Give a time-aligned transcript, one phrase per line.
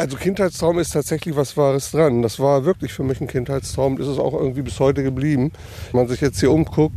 [0.00, 2.22] Also Kindheitstraum ist tatsächlich was Wahres dran.
[2.22, 4.00] Das war wirklich für mich ein Kindheitstraum.
[4.00, 5.50] Ist es auch irgendwie bis heute geblieben.
[5.90, 6.94] Wenn man sich jetzt hier umguckt,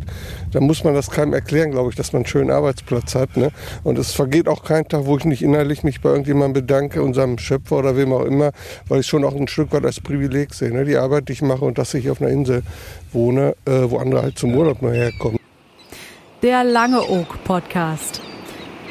[0.51, 3.37] dann muss man das keinem erklären, glaube ich, dass man einen schönen Arbeitsplatz hat.
[3.37, 3.50] Ne?
[3.83, 7.40] Und es vergeht auch kein Tag, wo ich nicht innerlich mich bei irgendjemandem bedanke, unserem
[7.40, 8.52] Schöpfer oder wem auch immer,
[8.88, 10.71] weil ich schon auch ein Stück weit als Privileg sehe.
[10.71, 10.86] Ne?
[10.86, 12.61] Die Arbeit, die ich mache und dass ich auf einer Insel
[13.11, 15.39] wohne, äh, wo andere halt zum Urlaub mal herkommen.
[16.43, 18.21] Der Lange Oak Podcast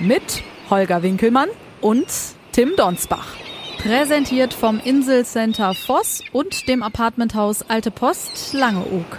[0.01, 1.51] mit Holger Winkelmann
[1.81, 2.09] und
[2.51, 3.37] Tim Donsbach.
[3.83, 9.19] Präsentiert vom Inselcenter Voss und dem Apartmenthaus Alte Post Langeoog.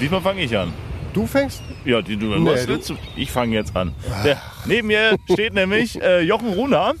[0.00, 0.72] Diesmal fange ich an.
[1.12, 1.62] Du fängst?
[1.84, 2.96] Ja, die, du, Nee, was du- willst du?
[3.16, 3.92] Ich fange jetzt an.
[4.24, 6.94] Der, neben mir steht nämlich äh, Jochen Runer.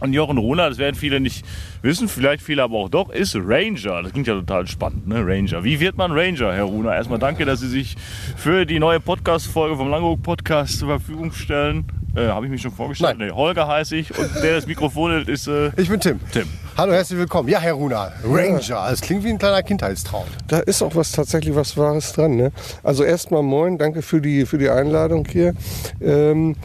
[0.00, 1.44] Und Jochen Runer, das werden viele nicht
[1.82, 4.02] wissen, vielleicht viele aber auch doch, ist Ranger.
[4.02, 5.24] Das klingt ja total spannend, ne?
[5.26, 5.64] Ranger.
[5.64, 6.94] Wie wird man Ranger, Herr Runer?
[6.94, 7.96] Erstmal danke, dass Sie sich
[8.36, 11.86] für die neue Podcast-Folge vom Langeoog Podcast zur Verfügung stellen.
[12.14, 13.18] Äh, Habe ich mich schon vorgestellt?
[13.18, 13.28] Nein.
[13.28, 16.20] Nee, Holger heiße ich und der das Mikrofon hält, ist äh, Ich bin Tim.
[16.32, 16.48] Tim.
[16.76, 17.48] Hallo, herzlich willkommen.
[17.48, 18.86] Ja, Herr Runa, Ranger.
[18.88, 20.24] Das klingt wie ein kleiner Kindheitstraum.
[20.46, 22.36] Da ist auch was tatsächlich was Wahres dran.
[22.36, 22.52] Ne?
[22.82, 25.54] Also erstmal moin, danke für die, für die Einladung hier.
[26.00, 26.56] Ähm,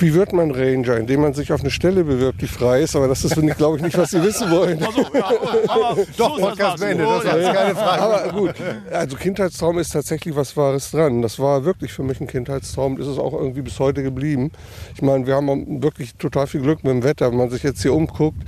[0.00, 0.96] wie wird man Ranger?
[0.96, 2.96] Indem man sich auf eine Stelle bewirbt, die frei ist.
[2.96, 4.82] Aber das ist, glaube ich, nicht, was Sie wissen wollen.
[4.82, 5.30] Also, ja,
[5.68, 8.02] aber Doch, so ist das Podcast Das war keine Frage.
[8.02, 8.54] Aber gut,
[8.90, 11.22] also Kindheitstraum ist tatsächlich was Wahres dran.
[11.22, 12.98] Das war wirklich für mich ein Kindheitstraum.
[12.98, 14.50] Ist es auch irgendwie bis heute geblieben.
[14.94, 17.30] Ich meine, wir haben wirklich total viel Glück mit dem Wetter.
[17.30, 18.38] Wenn man sich jetzt hier umguckt,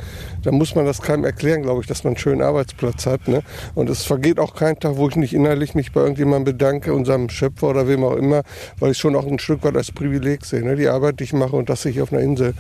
[0.42, 3.28] dann muss man das keinem erklären, glaube ich, dass man einen schönen Arbeitsplatz hat.
[3.28, 3.42] Ne?
[3.75, 7.28] Und es vergeht auch kein Tag, wo ich nicht innerlich mich bei irgendjemandem bedanke, unserem
[7.28, 8.42] Schöpfer oder wem auch immer,
[8.78, 10.62] weil ich schon auch ein Stück weit als Privileg sehe.
[10.62, 10.77] Ne?
[10.77, 12.55] Die Arbeit, die ich mache und dass ich auf einer Insel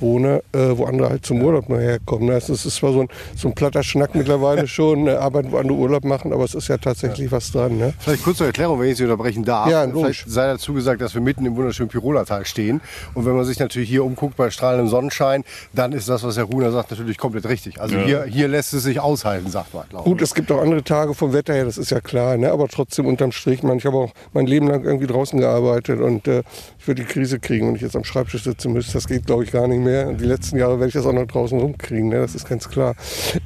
[0.00, 2.26] wohne, äh, wo andere halt zum Urlaub mal herkommen.
[2.26, 2.34] Ne?
[2.34, 5.18] Das ist zwar so ein, so ein platter Schnack mittlerweile schon, ne?
[5.18, 7.78] arbeiten, wo andere Urlaub machen, aber es ist ja tatsächlich was dran.
[7.78, 7.94] Ne?
[7.98, 9.70] Vielleicht kurz zur Erklärung, wenn ich Sie unterbrechen darf.
[9.70, 9.86] Ja.
[9.88, 12.80] Vielleicht sei dazu gesagt, dass wir mitten im wunderschönen Tirolertal stehen.
[13.14, 16.44] Und wenn man sich natürlich hier umguckt bei strahlendem Sonnenschein, dann ist das, was Herr
[16.44, 17.80] Runa sagt, natürlich komplett richtig.
[17.80, 18.04] Also Ja.
[18.04, 21.32] hier, hier lässt es sich aushalten, sagt man, Gut, es gibt auch andere Tage vom
[21.32, 22.50] Wetter her, das ist ja klar, ne?
[22.52, 26.28] aber trotzdem unterm Strich, man, ich habe auch mein Leben lang irgendwie draußen gearbeitet und
[26.28, 26.42] äh,
[26.78, 28.92] ich würde die Krise kriegen, wenn ich jetzt am Schreibtisch sitzen müsste.
[28.94, 29.87] Das geht, glaube ich, gar nicht mehr.
[30.08, 32.20] Und die letzten Jahre werde ich das auch noch draußen rumkriegen, ne?
[32.20, 32.94] das ist ganz klar.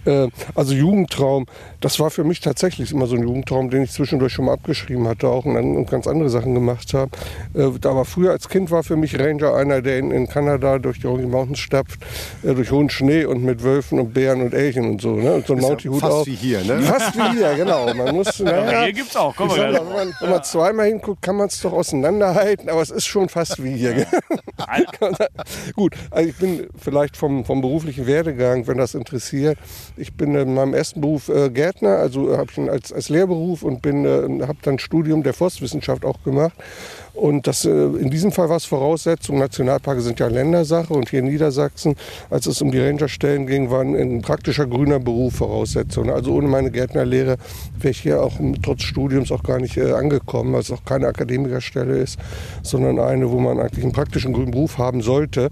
[0.04, 1.46] Äh, also Jugendtraum,
[1.80, 5.08] das war für mich tatsächlich immer so ein Jugendtraum, den ich zwischendurch schon mal abgeschrieben
[5.08, 7.10] hatte auch und, an- und ganz andere Sachen gemacht habe.
[7.54, 11.00] Äh, aber früher als Kind war für mich Ranger einer, der in, in Kanada durch
[11.00, 12.00] die Rocky Mountains stapft,
[12.42, 15.16] äh, durch hohen Schnee und mit Wölfen und Bären und Elchen und so.
[15.16, 15.34] Ne?
[15.34, 16.26] Und so ein ja Mountie-Hut fast auf.
[16.26, 16.80] wie hier, ne?
[16.82, 17.92] Fast wie hier, genau.
[17.94, 19.34] Man muss, Ja, naja, hier gibt's auch.
[19.36, 22.82] Komm mal sag wenn, man, wenn man zweimal hinguckt, kann man es doch auseinanderhalten, aber
[22.82, 24.06] es ist schon fast wie hier.
[25.76, 29.58] Gut, also ich bin vielleicht vom, vom beruflichen Werdegang, wenn das interessiert.
[29.96, 33.62] Ich bin in meinem ersten Beruf äh, Gärtner, also habe ich ihn als, als Lehrberuf
[33.62, 33.92] und äh,
[34.46, 36.54] habe dann Studium der Forstwissenschaft auch gemacht.
[37.14, 41.18] Und das, äh, in diesem Fall war es Voraussetzung, Nationalparke sind ja Ländersache und hier
[41.18, 41.96] in Niedersachsen,
[42.30, 46.10] als es um die Rangerstellen ging, war ein, praktischer grüner Beruf Voraussetzung.
[46.10, 47.36] Also ohne meine Gärtnerlehre
[47.78, 48.32] wäre ich hier auch
[48.62, 52.18] trotz Studiums auch gar nicht äh, angekommen, weil es auch keine Akademikerstelle ist,
[52.62, 55.50] sondern eine, wo man eigentlich einen praktischen grünen Beruf haben sollte.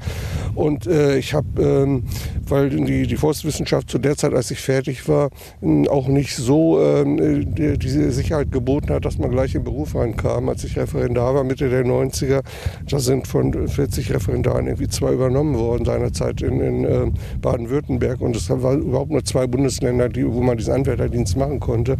[0.54, 2.04] Und äh, ich habe, ähm,
[2.46, 5.30] weil die, die Forstwissenschaft zu der Zeit, als ich fertig war,
[5.62, 9.64] ähm, auch nicht so ähm, die, diese Sicherheit geboten hat, dass man gleich in den
[9.64, 10.48] Beruf reinkam.
[10.48, 12.42] Als ich Referendar war, Mitte der 90er,
[12.88, 17.10] da sind von 40 Referendaren irgendwie zwei übernommen worden seinerzeit in, in äh,
[17.40, 18.20] Baden-Württemberg.
[18.20, 21.96] Und es waren überhaupt nur zwei Bundesländer, die, wo man diesen Anwärterdienst machen konnte.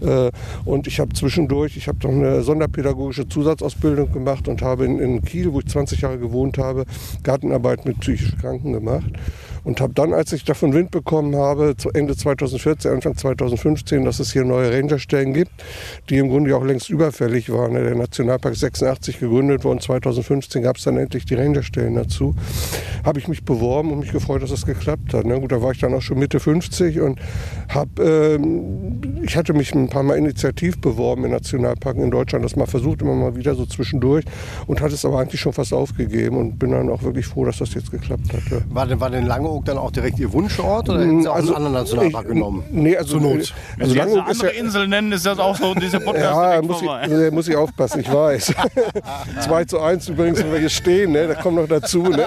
[0.00, 0.30] Äh,
[0.64, 5.22] und ich habe zwischendurch, ich habe noch eine sonderpädagogische Zusatzausbildung gemacht und habe in, in
[5.22, 6.84] Kiel, wo ich 20 Jahre gewohnt habe,
[7.22, 9.10] Gartenarbeit mit psychisch Kranken gemacht.
[9.66, 14.20] Und habe dann, als ich davon Wind bekommen habe, zu Ende 2014, Anfang 2015, dass
[14.20, 15.50] es hier neue Rangerstellen gibt,
[16.08, 17.72] die im Grunde auch längst überfällig waren.
[17.72, 17.82] ne?
[17.82, 22.36] Der Nationalpark ist 86 gegründet worden, 2015 gab es dann endlich die Rangerstellen dazu.
[23.04, 25.26] Habe ich mich beworben und mich gefreut, dass es geklappt hat.
[25.26, 25.40] Ne?
[25.40, 27.18] Gut, da war ich dann auch schon Mitte 50 und
[27.68, 32.54] habe, ähm, ich hatte mich ein paar Mal initiativ beworben in Nationalparken in Deutschland, das
[32.54, 34.26] mal versucht, immer mal wieder so zwischendurch
[34.68, 37.58] und hatte es aber eigentlich schon fast aufgegeben und bin dann auch wirklich froh, dass
[37.58, 38.42] das jetzt geklappt hat.
[38.48, 38.58] Ja.
[38.68, 41.54] War denn, war denn Langeoog dann auch direkt Ihr Wunschort oder hätten Sie auch einen
[41.54, 42.64] anderen Nationalpark ich- genommen?
[42.70, 43.32] Nee, also, Zur Not.
[43.36, 46.00] Also Wenn Sie jetzt eine ist ja, andere Insel nennen, ist das auch so dieser
[46.06, 47.02] Podcast ja, muss ich, vorbei.
[47.02, 48.54] äh, muss ich aufpassen, ich weiß.
[49.44, 51.28] 2 zu 1 übrigens, wenn wir hier stehen, ne?
[51.28, 52.02] da kommt noch dazu.
[52.02, 52.24] Ne?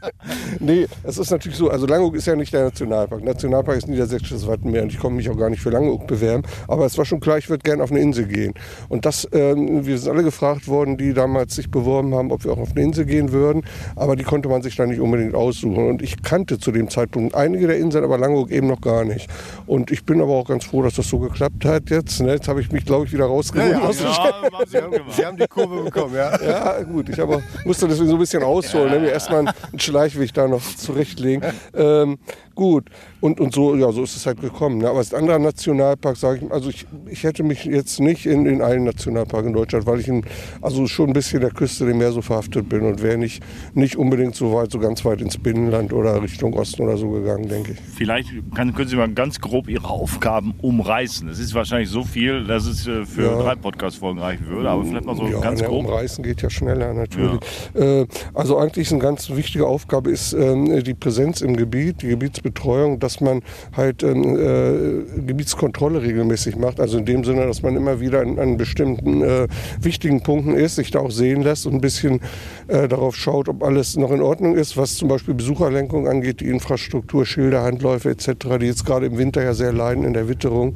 [0.60, 3.24] nee, es ist natürlich so, also Langeoog ist ja nicht der Nationalpark.
[3.24, 6.44] Nationalpark ist Niedersächsisches Wattenmeer und ich komme mich auch gar nicht für Langeoog bewerben.
[6.68, 8.54] Aber es war schon klar, ich würde gerne auf eine Insel gehen.
[8.88, 12.52] Und das, ähm, wir sind alle gefragt worden, die damals sich beworben haben, ob wir
[12.52, 13.64] auch auf eine Insel gehen würden.
[13.96, 15.88] Aber die konnte man sich da nicht unbedingt aussuchen.
[15.88, 19.28] Und ich kannte zu dem Zeitpunkt einige der Inseln, aber Langeoog eben noch gar nicht.
[19.66, 22.20] Und ich bin aber auch ganz froh, dass das so geklappt hat jetzt.
[22.20, 22.32] Ne?
[22.32, 23.72] Jetzt habe ich mich, glaube ich, wieder rausgeholt.
[23.72, 25.10] Ja, ja, haben Sie gemacht.
[25.16, 26.40] Sie haben die Kurve bekommen, ja.
[26.42, 27.08] ja, gut.
[27.08, 29.00] Ich aber musste deswegen so ein bisschen ausholen, ne?
[29.00, 31.44] mir erstmal einen Schleichweg da noch zurechtlegen.
[31.72, 32.18] Ähm,
[32.54, 32.90] gut.
[33.20, 34.78] Und, und so, ja, so ist es halt gekommen.
[34.78, 34.88] Ne?
[34.88, 38.62] Aber als anderer Nationalpark, sage ich, also ich, ich hätte mich jetzt nicht in, in
[38.62, 40.24] allen Nationalparken in Deutschland, weil ich in,
[40.62, 43.42] also schon ein bisschen der Küste dem Meer so verhaftet bin und wäre nicht,
[43.74, 47.48] nicht unbedingt so weit, so ganz weit ins Binnenland oder Richtung Osten oder so gegangen,
[47.48, 47.78] denke ich.
[47.94, 51.28] Vielleicht kann, können Sie mal ganz grob Ihre Aufgaben umreißen.
[51.28, 53.42] Es ist wahrscheinlich so viel, dass es äh, für Ja.
[53.42, 55.84] drei Podcast-Folgen reichen würde, aber vielleicht mal so ja, ganz ne, grob.
[55.84, 57.40] umreißen geht ja schneller natürlich.
[57.74, 62.98] Äh, also eigentlich eine ganz wichtige Aufgabe ist ähm, die Präsenz im Gebiet, die Gebietsbetreuung,
[63.10, 63.42] dass man
[63.76, 66.78] halt ähm, äh, Gebietskontrolle regelmäßig macht.
[66.78, 69.48] Also in dem Sinne, dass man immer wieder an, an bestimmten äh,
[69.80, 72.20] wichtigen Punkten ist, sich da auch sehen lässt und ein bisschen
[72.68, 76.48] äh, darauf schaut, ob alles noch in Ordnung ist, was zum Beispiel Besucherlenkung angeht, die
[76.48, 80.74] Infrastruktur, Schilder, Handläufe etc., die jetzt gerade im Winter ja sehr leiden in der Witterung.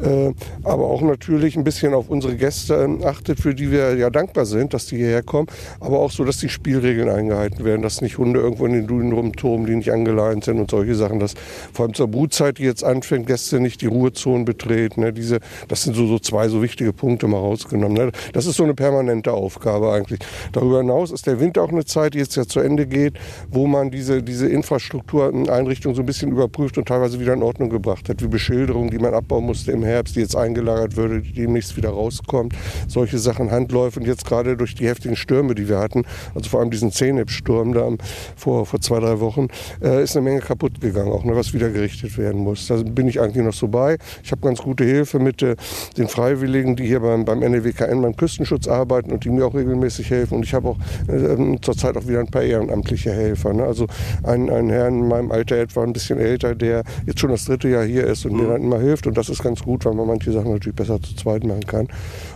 [0.00, 0.32] Äh,
[0.64, 4.46] aber auch natürlich ein bisschen auf unsere Gäste ähm, achtet, für die wir ja dankbar
[4.46, 5.48] sind, dass die hierher kommen,
[5.80, 9.12] aber auch so, dass die Spielregeln eingehalten werden, dass nicht Hunde irgendwo in den Dünen
[9.12, 11.34] rumtoben, die nicht angeleint sind und solche Sachen, dass
[11.72, 15.02] vor allem zur Brutzeit, die jetzt anfängt, Gäste nicht die Ruhezonen betreten.
[15.02, 15.12] Ne?
[15.12, 17.96] Diese, das sind so, so zwei so wichtige Punkte mal rausgenommen.
[17.96, 18.12] Ne?
[18.32, 20.20] Das ist so eine permanente Aufgabe eigentlich.
[20.52, 23.14] Darüber hinaus ist der Winter auch eine Zeit, die jetzt ja zu Ende geht,
[23.50, 28.08] wo man diese, diese Infrastruktureinrichtung so ein bisschen überprüft und teilweise wieder in Ordnung gebracht
[28.08, 31.76] hat, wie Beschilderung, die man abbauen musste im Herbst, die jetzt eingelagert würde, die demnächst
[31.76, 32.54] wieder rauskommt.
[32.88, 36.60] Solche Sachen, Handläufe und jetzt gerade durch die heftigen Stürme, die wir hatten, also vor
[36.60, 37.88] allem diesen Zeneb-Sturm da
[38.36, 39.48] vor, vor zwei, drei Wochen,
[39.82, 42.66] äh, ist eine Menge kaputt gegangen, auch ne, was wieder gerichtet werden muss.
[42.66, 43.96] Da bin ich eigentlich noch so bei.
[44.22, 45.56] Ich habe ganz gute Hilfe mit äh,
[45.96, 50.10] den Freiwilligen, die hier beim, beim NWKN, beim Küstenschutz arbeiten und die mir auch regelmäßig
[50.10, 50.36] helfen.
[50.36, 50.78] Und ich habe auch
[51.08, 53.52] äh, zurzeit auch wieder ein paar ehrenamtliche Helfer.
[53.52, 53.64] Ne?
[53.64, 53.86] Also
[54.22, 57.68] ein, ein Herr in meinem Alter etwa ein bisschen älter, der jetzt schon das dritte
[57.68, 59.06] Jahr hier ist und mir dann immer hilft.
[59.06, 61.88] Und das ist ganz gut, weil man manche Sachen natürlich besser zu zweit machen kann.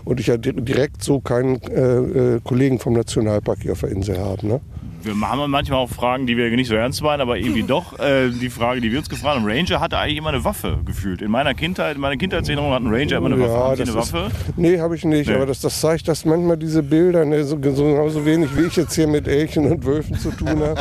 [0.05, 3.91] Und ich ja di- direkt so keinen äh, äh, Kollegen vom Nationalpark hier auf der
[3.91, 4.47] Insel habe.
[4.47, 4.61] Ne?
[5.03, 7.97] Wir haben manchmal auch Fragen, die wir nicht so ernst meinen, aber irgendwie doch.
[8.01, 11.23] Äh, die Frage, die wir uns gefragt haben, Ranger hatte eigentlich immer eine Waffe gefühlt.
[11.23, 13.53] In meiner Kindheit, in meiner Kindheitserinnerung hat ein Ranger immer eine Waffe.
[13.53, 14.27] Haben Sie eine das Waffe?
[14.49, 15.29] Ist, nee, habe ich nicht.
[15.29, 15.35] Nee.
[15.37, 18.75] Aber das, das zeigt, dass manchmal diese Bilder ne, so, so genauso wenig wie ich
[18.77, 20.81] jetzt hier mit Elchen und Wölfen zu tun habe.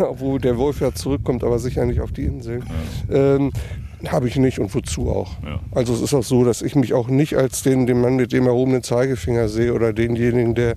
[0.08, 2.62] Obwohl der Wolf ja zurückkommt, aber sicher nicht auf die Inseln.
[3.10, 3.50] Ähm,
[4.08, 5.32] habe ich nicht und wozu auch.
[5.44, 5.60] Ja.
[5.72, 8.32] Also es ist auch so, dass ich mich auch nicht als den, den Mann mit
[8.32, 10.74] dem erhobenen Zeigefinger sehe oder denjenigen, der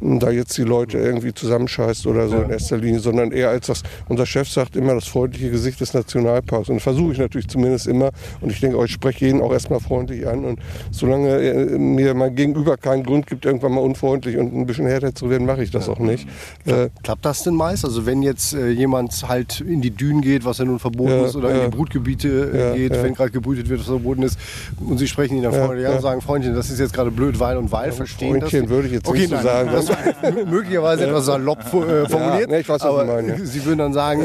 [0.00, 3.82] da jetzt die Leute irgendwie zusammenscheißt oder so in erster Linie, sondern eher als das,
[4.08, 6.68] unser Chef sagt immer, das freundliche Gesicht des Nationalparks.
[6.68, 8.10] Und das versuche ich natürlich zumindest immer.
[8.40, 10.44] Und ich denke, auch, ich spreche jeden auch erstmal freundlich an.
[10.44, 14.86] Und solange äh, mir mein Gegenüber keinen Grund gibt, irgendwann mal unfreundlich und ein bisschen
[14.86, 16.28] härter zu werden, mache ich das auch nicht.
[16.66, 17.84] Äh, Klappt das denn meist?
[17.84, 21.26] Also wenn jetzt äh, jemand halt in die Dünen geht, was ja nun verboten Ja,
[21.26, 21.64] ist, oder ja.
[21.64, 23.02] in die Brutgebiete Ja, geht, ja.
[23.02, 24.38] wenn gerade gebrütet wird, was verboten ist,
[24.80, 25.90] und sie sprechen ihn dann Ja, an ja.
[25.92, 28.70] und sagen, Freundchen, das ist jetzt gerade blöd, weil und weil, verstehen Freundchen das?
[28.70, 29.70] würde ich jetzt okay, nicht so nein, sagen.
[29.72, 29.96] Das war
[30.46, 32.50] möglicherweise etwas salopp äh, formuliert.
[32.50, 33.64] nee, ich weiß, was aber Sie ja.
[33.64, 34.22] Würden dann sagen,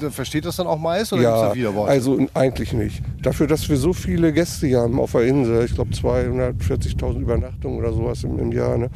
[0.00, 1.90] d- versteht das dann auch meist oder gibt es Ja, da Widerworte?
[1.92, 3.02] also eigentlich nicht.
[3.22, 7.78] Dafür, dass wir so viele Gäste hier haben auf der Insel, ich glaube 240.000 Übernachtungen
[7.78, 8.90] oder sowas im, im Jahr, ne?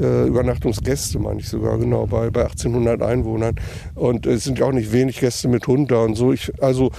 [0.00, 3.56] Äh, Übernachtungsgäste meine ich sogar, genau, bei, bei 1800 Einwohnern.
[3.94, 6.32] Und es sind ja auch nicht wenig Gäste mit Hund da und so.
[6.32, 6.90] Ich, also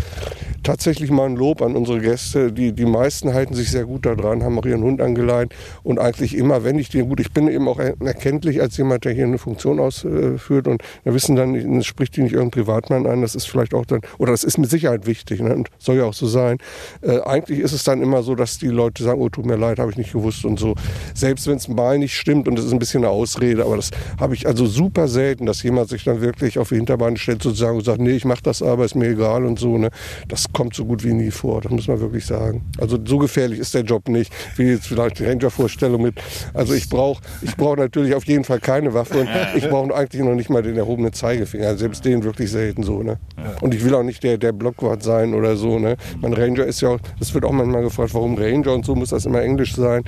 [0.63, 2.51] tatsächlich mal ein Lob an unsere Gäste.
[2.51, 5.53] Die, die meisten halten sich sehr gut daran, haben auch ihren Hund angeleint
[5.83, 9.05] und eigentlich immer, wenn ich den gut, ich bin eben auch er- erkenntlich als jemand,
[9.05, 13.07] der hier eine Funktion ausführt und wir wissen dann, es spricht die nicht irgendein Privatmann
[13.07, 15.97] an, das ist vielleicht auch dann, oder das ist mit Sicherheit wichtig ne, und soll
[15.97, 16.57] ja auch so sein.
[17.01, 19.79] Äh, eigentlich ist es dann immer so, dass die Leute sagen, oh, tut mir leid,
[19.79, 20.75] habe ich nicht gewusst und so.
[21.13, 23.91] Selbst wenn es mal nicht stimmt und es ist ein bisschen eine Ausrede, aber das
[24.19, 27.77] habe ich also super selten, dass jemand sich dann wirklich auf die Hinterbahn stellt sozusagen
[27.77, 29.77] und sagt, nee, ich mache das aber, ist mir egal und so.
[29.77, 29.89] Ne?
[30.27, 32.63] Das kommt so gut wie nie vor, das muss man wirklich sagen.
[32.79, 36.15] Also so gefährlich ist der Job nicht, wie jetzt vielleicht die Ranger-Vorstellung mit.
[36.53, 40.23] Also ich brauche ich brauch natürlich auf jeden Fall keine Waffe und ich brauche eigentlich
[40.23, 43.03] noch nicht mal den erhobenen Zeigefinger, selbst den wirklich selten so.
[43.03, 43.19] Ne?
[43.61, 45.79] Und ich will auch nicht der, der Blockwart sein oder so.
[45.79, 45.97] Ne?
[46.21, 49.09] Mein Ranger ist ja auch, das wird auch manchmal gefragt, warum Ranger und so muss
[49.09, 50.03] das immer Englisch sein.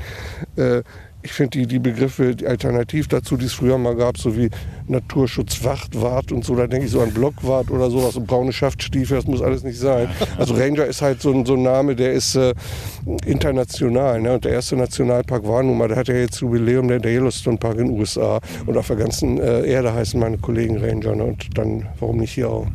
[0.55, 0.83] Äh,
[1.23, 4.49] ich finde die, die Begriffe die alternativ dazu, die es früher mal gab, so wie
[4.89, 9.17] Naturschutzwacht, Wart und so, da denke ich so an Blockwart oder sowas und braune Schaftstiefel,
[9.17, 10.09] das muss alles nicht sein.
[10.37, 12.53] Also Ranger ist halt so ein, so ein Name, der ist äh,
[13.25, 14.21] international.
[14.21, 14.33] Ne?
[14.33, 17.57] Und der erste Nationalpark war nun mal, der hat ja jetzt Jubiläum, der, der Yellowstone
[17.57, 18.39] Park in den USA.
[18.65, 21.15] Und auf der ganzen äh, Erde heißen meine Kollegen Ranger.
[21.15, 21.23] Ne?
[21.23, 22.67] Und dann, warum nicht hier auch?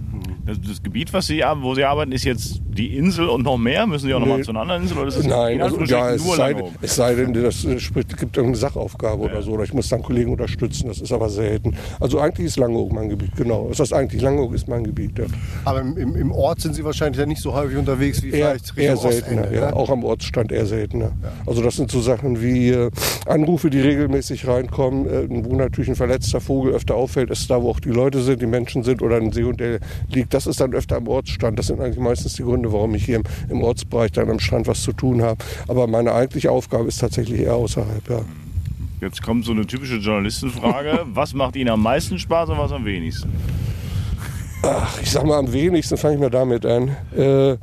[0.47, 3.87] Das, das Gebiet, was Sie, wo Sie arbeiten, ist jetzt die Insel und noch mehr?
[3.87, 4.99] Müssen Sie auch noch mal zu einer anderen Insel?
[4.99, 8.57] Oder ist Nein, in also, ja, es sei, es sei denn, das spricht, gibt irgendeine
[8.57, 11.77] Sachaufgabe oder so, oder ich muss dann Kollegen unterstützen, das ist aber selten.
[12.01, 13.69] Also eigentlich ist Langeoog mein Gebiet, genau.
[13.69, 15.19] Das heißt eigentlich, Langeoog ist mein Gebiet.
[15.19, 15.25] Ja.
[15.65, 18.79] Aber im, im, Ort sind Sie wahrscheinlich ja nicht so häufig unterwegs wie Eher, vielleicht
[18.79, 19.71] eher Richtung seltener, Ostende, ja.
[19.71, 19.77] ne?
[19.77, 21.13] auch am Ortsstand eher seltener.
[21.47, 22.91] Also das sind so Sachen wie äh,
[23.27, 27.71] Anrufe, die regelmäßig reinkommen, äh, wo natürlich ein verletzter Vogel öfter auffällt, ist da, wo
[27.71, 30.35] auch die Leute sind, die Menschen sind oder ein Seehund, der liegt.
[30.35, 31.59] Das ist dann öfter am Ortsstand.
[31.59, 34.67] Das sind eigentlich meistens die Gründe, warum ich hier im, im Ortsbereich dann am Strand
[34.67, 35.45] was zu tun habe.
[35.67, 38.21] Aber meine eigentliche Aufgabe ist tatsächlich eher außerhalb, ja.
[39.01, 41.07] Jetzt kommt so eine typische Journalistenfrage.
[41.07, 43.33] was macht Ihnen am meisten Spaß und was am wenigsten?
[44.63, 46.97] Ach, ich sag mal, am wenigsten fange ich mal damit an.
[47.17, 47.59] Äh,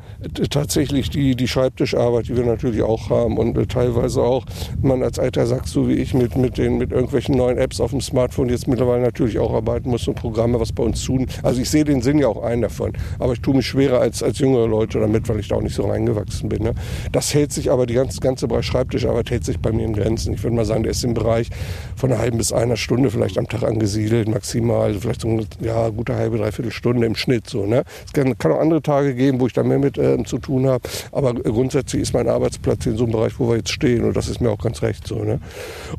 [0.50, 4.46] tatsächlich die, die Schreibtischarbeit, die wir natürlich auch haben und äh, teilweise auch,
[4.82, 7.92] man als alter Sack, so wie ich, mit, mit, den, mit irgendwelchen neuen Apps auf
[7.92, 11.28] dem Smartphone jetzt mittlerweile natürlich auch arbeiten muss und Programme, was bei uns tun.
[11.44, 12.94] Also ich sehe den Sinn ja auch ein davon.
[13.20, 15.76] Aber ich tue mich schwerer als, als jüngere Leute damit, weil ich da auch nicht
[15.76, 16.64] so reingewachsen bin.
[16.64, 16.76] Ne?
[17.12, 20.34] Das hält sich aber, die ganze, ganze Bereich Schreibtischarbeit hält sich bei mir in Grenzen.
[20.34, 21.50] Ich würde mal sagen, der ist im Bereich
[21.98, 24.94] von einer halben bis einer Stunde vielleicht am Tag angesiedelt, maximal.
[24.94, 27.50] Vielleicht so eine ja, gute halbe, dreiviertel Stunde im Schnitt.
[27.50, 27.84] So, ne?
[28.06, 30.68] Es kann, kann auch andere Tage geben, wo ich da mehr mit ähm, zu tun
[30.68, 30.88] habe.
[31.12, 34.04] Aber grundsätzlich ist mein Arbeitsplatz in so einem Bereich, wo wir jetzt stehen.
[34.04, 35.24] Und das ist mir auch ganz recht so.
[35.24, 35.40] Ne?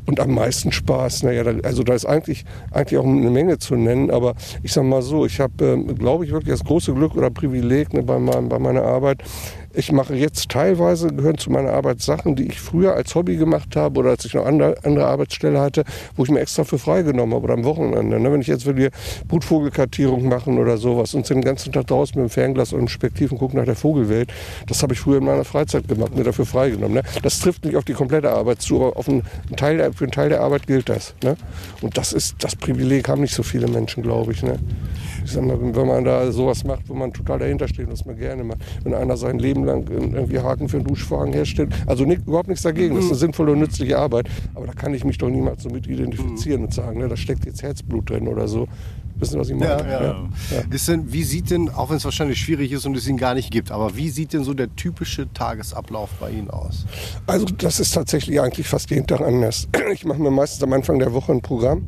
[0.05, 3.75] Und am meisten Spaß, naja, da, also da ist eigentlich, eigentlich auch eine Menge zu
[3.75, 4.11] nennen.
[4.11, 7.29] Aber ich sag mal so, ich habe, ähm, glaube ich, wirklich das große Glück oder
[7.29, 9.23] Privileg ne, bei, meinem, bei meiner Arbeit,
[9.77, 13.75] ich mache jetzt teilweise, gehören zu meiner Arbeit Sachen, die ich früher als Hobby gemacht
[13.75, 15.83] habe oder als ich noch andere, andere Arbeitsstelle hatte,
[16.15, 18.19] wo ich mir extra für freigenommen habe oder am Wochenende.
[18.19, 18.31] Ne?
[18.31, 18.89] Wenn ich jetzt will hier
[19.27, 23.31] Brutvogelkartierung machen oder sowas und den ganzen Tag draußen mit dem Fernglas und dem Spektiv
[23.31, 24.33] und gucken nach der Vogelwelt,
[24.65, 26.95] das habe ich früher in meiner Freizeit gemacht, mir dafür freigenommen.
[26.95, 27.03] Ne?
[27.21, 29.23] Das trifft nicht auf die komplette Arbeit zu, aber auf einen,
[29.57, 31.13] Teil für einen Teil der Arbeit gilt das.
[31.23, 31.37] Ne?
[31.81, 34.41] Und das ist das Privileg, haben nicht so viele Menschen, glaube ich.
[34.41, 34.57] Ne?
[35.27, 38.05] Ich sag mal, wenn man da sowas macht, wo man total dahinter steht und was
[38.05, 38.59] man gerne macht.
[38.85, 41.73] Wenn einer sein Leben lang irgendwie Haken für einen Duschvorhang herstellt.
[41.85, 42.95] Also nicht, überhaupt nichts dagegen.
[42.95, 44.29] Das ist eine sinnvolle und nützliche Arbeit.
[44.55, 47.45] Aber da kann ich mich doch niemals so mit identifizieren und sagen, ne, da steckt
[47.45, 48.69] jetzt Herzblut drin oder so.
[49.19, 49.89] Wissen Sie, was ich meine?
[49.89, 50.29] Ja, ja.
[50.69, 53.33] Ist denn, wie sieht denn, auch wenn es wahrscheinlich schwierig ist und es ihn gar
[53.33, 56.85] nicht gibt, aber wie sieht denn so der typische Tagesablauf bei Ihnen aus?
[57.25, 59.67] Also das ist tatsächlich eigentlich fast jeden Tag anders.
[59.91, 61.87] Ich mache mir meistens am Anfang der Woche ein Programm,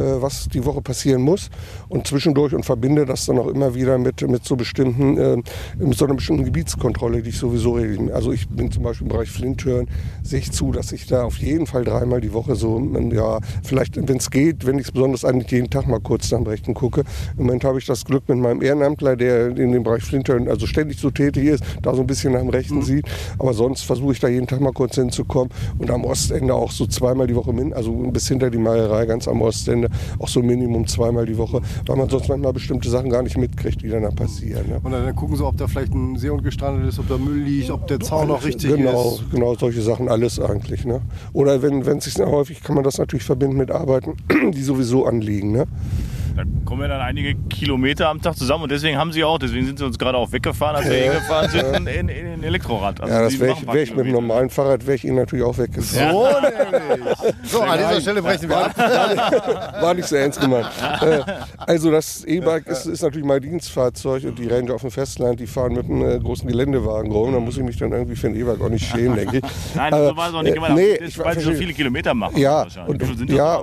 [0.00, 1.50] was die Woche passieren muss.
[1.88, 5.36] Und zwischendurch und verbinde das dann auch immer wieder mit, mit so bestimmten, äh,
[5.78, 7.72] mit so einer bestimmten Gebietskontrolle, die ich sowieso
[8.12, 9.88] also ich bin zum Beispiel im Bereich Flinthören,
[10.22, 12.80] sehe ich zu, dass ich da auf jeden Fall dreimal die Woche so,
[13.12, 16.30] ja, vielleicht, wenn es geht, wenn ich es besonders an, nicht jeden Tag mal kurz
[16.30, 17.04] nach dem Rechten gucke.
[17.36, 20.66] Im Moment habe ich das Glück mit meinem Ehrenamtler, der in dem Bereich Flinthören also
[20.66, 23.06] ständig so tätig ist, da so ein bisschen nach dem Rechten sieht,
[23.38, 26.86] aber sonst versuche ich da jeden Tag mal kurz hinzukommen und am Ostende auch so
[26.86, 29.81] zweimal die Woche, also bis hinter die Malerei, ganz am Ostende,
[30.18, 33.82] auch so Minimum zweimal die Woche, weil man sonst manchmal bestimmte Sachen gar nicht mitkriegt,
[33.82, 34.68] die dann da passieren.
[34.68, 34.80] Ne?
[34.82, 37.70] Und dann gucken Sie, ob da vielleicht ein Seehund gestrandet ist, ob da Müll liegt,
[37.70, 39.30] ob der Zaun noch richtig genau, ist.
[39.30, 40.84] Genau, solche Sachen, alles eigentlich.
[40.84, 41.00] Ne?
[41.32, 44.16] Oder wenn es sich sehr häufig, kann man das natürlich verbinden mit Arbeiten,
[44.52, 45.52] die sowieso anliegen.
[45.52, 45.66] Ne?
[46.36, 49.66] Da kommen ja dann einige Kilometer am Tag zusammen und deswegen haben sie auch, deswegen
[49.66, 53.00] sind sie uns gerade auch weggefahren, als wir hingefahren sind, in, in, in ein Elektrorad.
[53.00, 55.44] Also Ja, das wäre ich, wär ich mit dem normalen Fahrrad, wäre ich Ihnen natürlich
[55.44, 56.12] auch weggefahren.
[56.12, 56.26] So
[56.96, 57.16] nämlich.
[57.44, 58.74] So, an dieser Stelle brechen wir ab.
[59.80, 60.66] War nicht so ernst gemeint.
[61.00, 61.20] Äh,
[61.58, 65.46] also das E-Bike ist, ist natürlich mein Dienstfahrzeug und die Ranger auf dem Festland, die
[65.46, 67.32] fahren mit einem äh, großen Geländewagen rum.
[67.32, 69.42] Da muss ich mich dann irgendwie für ein E-Bike auch nicht schämen, denke ich.
[69.74, 70.74] Nein, so war es auch nicht äh, gemeint.
[70.74, 72.36] nee, ich weil sie so viele Kilometer machen.
[72.38, 73.60] Ja, und- ja?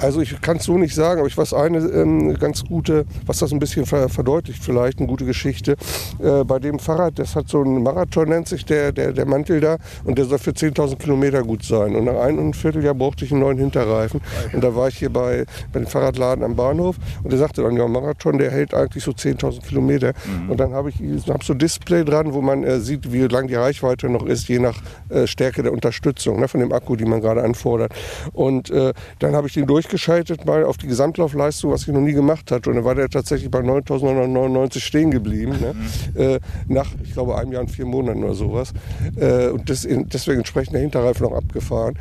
[0.00, 3.38] Also ich kann es so nicht sagen, aber ich weiß eine ähm, ganz gute, was
[3.38, 5.76] das ein bisschen ver verdeutlicht vielleicht, eine gute Geschichte.
[6.22, 9.60] Äh, bei dem Fahrrad, das hat so einen Marathon, nennt sich der, der, der Mantel
[9.60, 11.94] da und der soll für 10.000 Kilometer gut sein.
[11.94, 14.20] Und nach einem Vierteljahr brauchte ich einen neuen Hinterreifen.
[14.52, 17.76] Und da war ich hier bei, bei dem Fahrradladen am Bahnhof und der sagte dann,
[17.76, 20.12] ja, Marathon, der hält eigentlich so 10.000 Kilometer.
[20.48, 20.96] Und dann habe ich
[21.28, 24.48] hab so ein Display dran, wo man äh, sieht, wie lang die Reichweite noch ist,
[24.48, 27.92] je nach äh, Stärke der Unterstützung ne, von dem Akku, die man gerade anfordert.
[28.32, 32.12] Und äh, dann habe ich den durchgeschaltet mal auf die Gesamtlaufleistung, was ich noch nie
[32.12, 32.70] gemacht hatte.
[32.70, 35.56] Und dann war der tatsächlich bei 9.999 stehen geblieben.
[35.60, 35.74] Ne?
[36.20, 38.72] Äh, nach, ich glaube, einem Jahr und vier Monaten oder sowas.
[39.16, 41.96] Äh, und das, deswegen entsprechend der Hinterreifen noch abgefahren.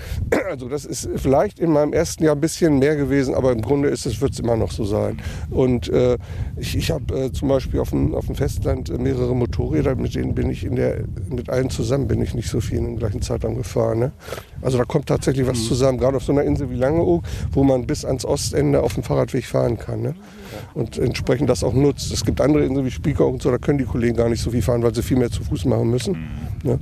[0.50, 3.90] Also das ist vielleicht in meinem ersten Jahr ein bisschen mehr gewesen, aber im Grunde
[3.90, 5.20] ist es, wird es immer noch so sein.
[5.50, 6.18] Und äh,
[6.58, 10.16] ich, ich habe äh, zum Beispiel auf dem, auf dem Festland äh, mehrere Motorräder, mit
[10.16, 12.96] denen bin ich in der, mit allen zusammen bin ich nicht so viel in der
[12.96, 14.00] gleichen Zeitraum gefahren.
[14.00, 14.12] Ne?
[14.62, 17.86] Also da kommt tatsächlich was zusammen, gerade auf so einer Insel wie Langeoog, wo man
[17.86, 20.02] bis ans Ostende auf dem Fahrradweg fahren kann.
[20.02, 20.16] Ne?
[20.74, 22.12] Und entsprechend das auch nutzt.
[22.12, 24.52] Es gibt andere Inseln wie Spieker und so, da können die Kollegen gar nicht so
[24.52, 26.18] viel fahren, weil sie viel mehr zu Fuß machen müssen.
[26.64, 26.80] Ne?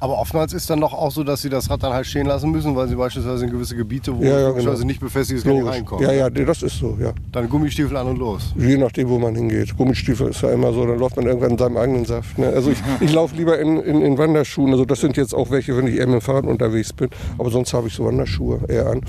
[0.00, 2.50] Aber oftmals ist dann doch auch so, dass sie das Rad dann halt stehen lassen
[2.50, 4.72] müssen, weil sie beispielsweise in gewisse Gebiete, wo Ja, ja, genau.
[4.72, 5.76] nicht befestigt gar nicht Logisch.
[5.76, 6.04] reinkommen.
[6.04, 7.12] Ja, ja, das ist so, ja.
[7.32, 8.54] Dann Gummistiefel an und los.
[8.56, 9.76] Je nachdem, wo man hingeht.
[9.76, 12.38] Gummistiefel ist ja immer so, dann läuft man irgendwann in seinem eigenen Saft.
[12.38, 12.48] Ne?
[12.48, 14.72] Also ich, ich laufe lieber in, in, in Wanderschuhen.
[14.72, 17.08] Also das sind jetzt auch welche, wenn ich eher mit dem Fahrrad unterwegs bin.
[17.38, 19.00] Aber sonst habe ich so Wanderschuhe eher an,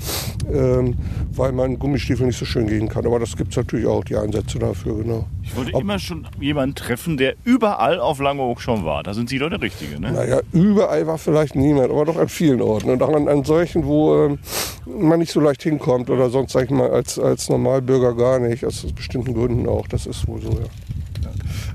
[0.52, 0.94] ähm,
[1.32, 3.06] weil man Gummistiefel nicht so schön gehen kann.
[3.06, 5.26] Aber das gibt es natürlich auch, die Einsätze dafür, genau.
[5.44, 9.02] Ich wollte immer schon jemanden treffen, der überall auf Langeoog schon war.
[9.02, 10.12] Da sind Sie doch der Richtige, ne?
[10.12, 12.90] Naja, überall war vielleicht niemand, aber doch an vielen Orten.
[12.90, 14.38] Und auch an, an solchen, wo ähm,
[14.86, 18.64] man nicht so leicht hinkommt oder sonst, sag ich mal, als, als Normalbürger gar nicht.
[18.64, 19.86] Aus bestimmten Gründen auch.
[19.86, 20.66] Das ist wohl so, ja.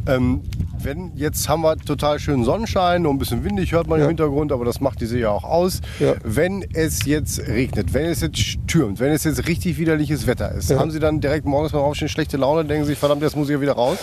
[0.08, 0.42] Ähm,
[0.82, 4.06] wenn jetzt haben wir total schönen Sonnenschein und ein bisschen windig hört man Ja.
[4.06, 5.82] im Hintergrund, aber das macht diese ja auch aus.
[6.00, 6.14] Ja.
[6.24, 10.70] Wenn es jetzt regnet, wenn es jetzt stürmt, wenn es jetzt richtig widerliches Wetter ist,
[10.70, 10.80] Ja.
[10.80, 13.56] haben Sie dann direkt morgens beim Aufstehen schlechte Laune, denken sich, verdammt, jetzt muss ich
[13.56, 13.98] ja wieder raus?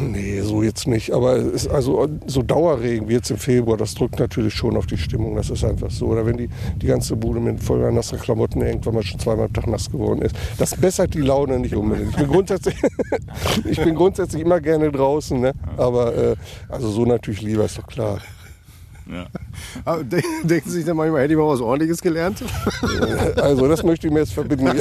[0.00, 1.12] Nee, so jetzt nicht.
[1.12, 4.86] Aber es ist also so Dauerregen wie jetzt im Februar, das drückt natürlich schon auf
[4.86, 5.34] die Stimmung.
[5.36, 6.06] Das ist einfach so.
[6.06, 9.46] Oder wenn die, die ganze Bude mit voller nasser Klamotten hängt, weil man schon zweimal
[9.46, 10.36] am Tag nass geworden ist.
[10.58, 12.10] Das bessert die Laune nicht unbedingt.
[12.10, 12.76] Ich bin grundsätzlich,
[13.64, 15.17] ich bin grundsätzlich immer gerne draußen.
[15.40, 15.52] Ne?
[15.76, 16.36] Aber äh,
[16.68, 18.18] also so natürlich lieber, ist doch klar.
[19.10, 19.26] Ja.
[19.84, 22.42] Aber de- Denken Sie sich dann manchmal, hätte ich mal was Ordentliches gelernt?
[23.36, 24.66] Also das möchte ich mir jetzt verbinden.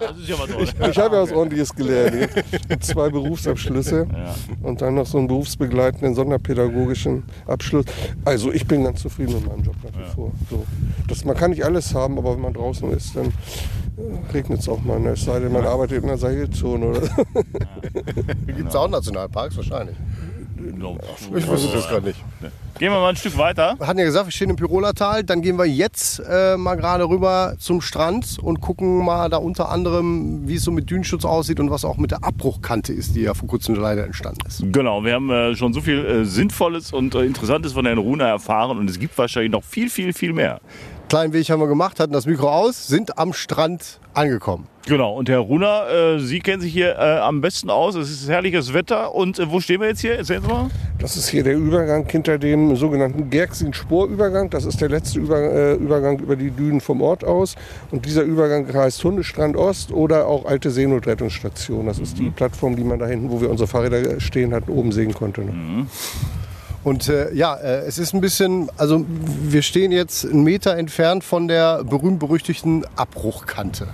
[0.00, 0.88] Das ist ja was toll.
[0.90, 2.30] Ich habe ja was Ordentliches gelernt.
[2.68, 4.34] Jetzt Zwei Berufsabschlüsse Ja.
[4.62, 7.84] und dann noch so einen berufsbegleitenden sonderpädagogischen Abschluss.
[8.24, 10.32] Also ich bin ganz zufrieden mit meinem Job nach wie vor.
[10.50, 10.64] So.
[11.08, 13.32] Das, man kann nicht alles haben, aber wenn man draußen ist, dann
[14.32, 14.98] regnet es auch mal.
[15.00, 15.10] Ne?
[15.10, 17.00] Es sei denn, man arbeitet in einer Seilzone oder
[18.46, 19.56] Gibt es auch Nationalparks?
[19.56, 19.96] Wahrscheinlich.
[21.34, 22.18] Ich wüsste das gerade nicht.
[22.78, 23.76] Gehen wir mal ein Stück weiter.
[23.78, 25.22] Wir hatten ja gesagt, wir stehen im Piroler Tal.
[25.22, 29.68] Dann gehen wir jetzt äh, mal gerade rüber zum Strand und gucken mal da unter
[29.68, 33.22] anderem, wie es so mit Dünenschutz aussieht und was auch mit der Abbruchkante ist, die
[33.22, 34.64] ja vor kurzem leider entstanden ist.
[34.72, 38.26] Genau, wir haben äh, schon so viel äh, Sinnvolles und äh, Interessantes von Herrn Runa
[38.26, 40.60] erfahren und es gibt wahrscheinlich noch viel, viel, viel mehr.
[41.08, 44.66] Kleinen Weg haben wir gemacht, hatten das Mikro aus, sind am Strand angekommen.
[44.86, 47.94] Genau, und Herr Runa, äh, Sie kennen sich hier äh, am besten aus.
[47.94, 50.16] Es ist herrliches Wetter und äh, wo stehen wir jetzt hier?
[50.16, 50.70] Erzählen Sie mal.
[50.98, 54.50] Das ist hier der Übergang hinter dem sogenannten Gerxin-Sporübergang.
[54.50, 57.54] Das ist der letzte Über, äh, Übergang über die Dünen vom Ort aus.
[57.90, 61.86] Und dieser Übergang heißt Hundestrand Ost oder auch Alte Seenotrettungsstation.
[61.86, 64.92] Das ist die Plattform, die man da hinten, wo wir unsere Fahrräder stehen hatten, oben
[64.92, 65.42] sehen konnte.
[65.42, 65.86] Ne?
[66.84, 71.24] Und äh, ja, äh, es ist ein bisschen, also wir stehen jetzt einen Meter entfernt
[71.24, 73.88] von der berühmt-berüchtigten Abbruchkante.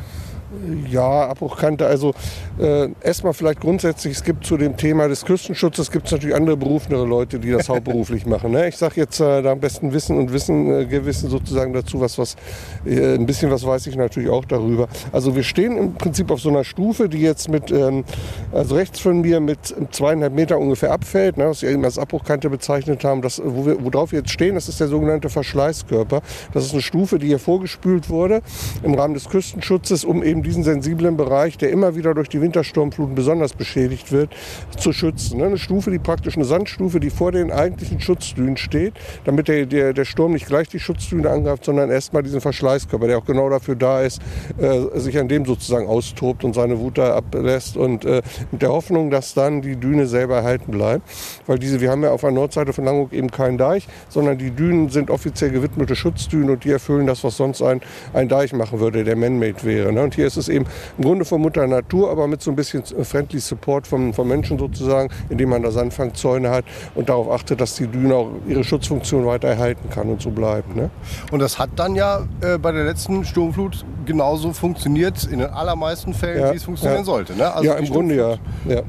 [0.90, 1.86] Ja, Abbruchkante.
[1.86, 2.12] Also
[2.58, 6.56] äh, erstmal vielleicht grundsätzlich, es gibt zu dem Thema des Küstenschutzes gibt es natürlich andere
[6.56, 8.50] berufenere Leute, die das hauptberuflich machen.
[8.50, 8.68] Ne?
[8.68, 12.18] Ich sage jetzt äh, da am besten Wissen und Wissen, äh, Gewissen sozusagen dazu, was,
[12.18, 12.36] was
[12.84, 14.88] äh, ein bisschen was weiß ich natürlich auch darüber.
[15.12, 18.04] Also wir stehen im Prinzip auf so einer Stufe, die jetzt mit, ähm,
[18.52, 21.46] also rechts von mir mit zweieinhalb Meter ungefähr abfällt, ne?
[21.46, 23.22] was wir eben als Abbruchkante bezeichnet haben.
[23.22, 26.22] Das, wo wir, worauf wir jetzt stehen, das ist der sogenannte Verschleißkörper.
[26.52, 28.42] Das ist eine Stufe, die hier vorgespült wurde
[28.82, 33.14] im Rahmen des Küstenschutzes, um eben diesen sensiblen Bereich, der immer wieder durch die Wintersturmfluten
[33.14, 34.30] besonders beschädigt wird,
[34.76, 35.38] zu schützen.
[35.38, 35.46] Ne?
[35.46, 39.92] Eine Stufe, die praktisch eine Sandstufe, die vor den eigentlichen Schutzdünen steht, damit der, der,
[39.92, 43.76] der Sturm nicht gleich die Schutzdüne angreift, sondern erstmal diesen Verschleißkörper, der auch genau dafür
[43.76, 44.20] da ist,
[44.58, 48.70] äh, sich an dem sozusagen austobt und seine Wut da ablässt und äh, mit der
[48.70, 51.08] Hoffnung, dass dann die Düne selber erhalten bleibt.
[51.46, 54.50] Weil diese, wir haben ja auf der Nordseite von Langeoog eben keinen Deich, sondern die
[54.50, 57.80] Dünen sind offiziell gewidmete Schutzdünen und die erfüllen das, was sonst ein,
[58.12, 59.92] ein Deich machen würde, der man-made wäre.
[59.92, 60.02] Ne?
[60.02, 60.66] Und hier ist es eben
[60.98, 64.58] im Grunde von Mutter Natur, aber mit so ein bisschen friendly Support vom, vom Menschen
[64.58, 66.64] sozusagen, indem man da Sandfangzäune hat
[66.94, 70.74] und darauf achtet, dass die Düne auch ihre Schutzfunktion weiter erhalten kann und so bleibt.
[70.76, 70.90] Ne?
[71.30, 76.14] Und das hat dann ja äh, bei der letzten Sturmflut genauso funktioniert, in den allermeisten
[76.14, 77.04] Fällen, Ja, wie es funktionieren ja.
[77.04, 77.34] sollte.
[77.34, 77.52] Ne?
[77.52, 78.36] Also ja, im Grunde ja.
[78.66, 78.82] Ja.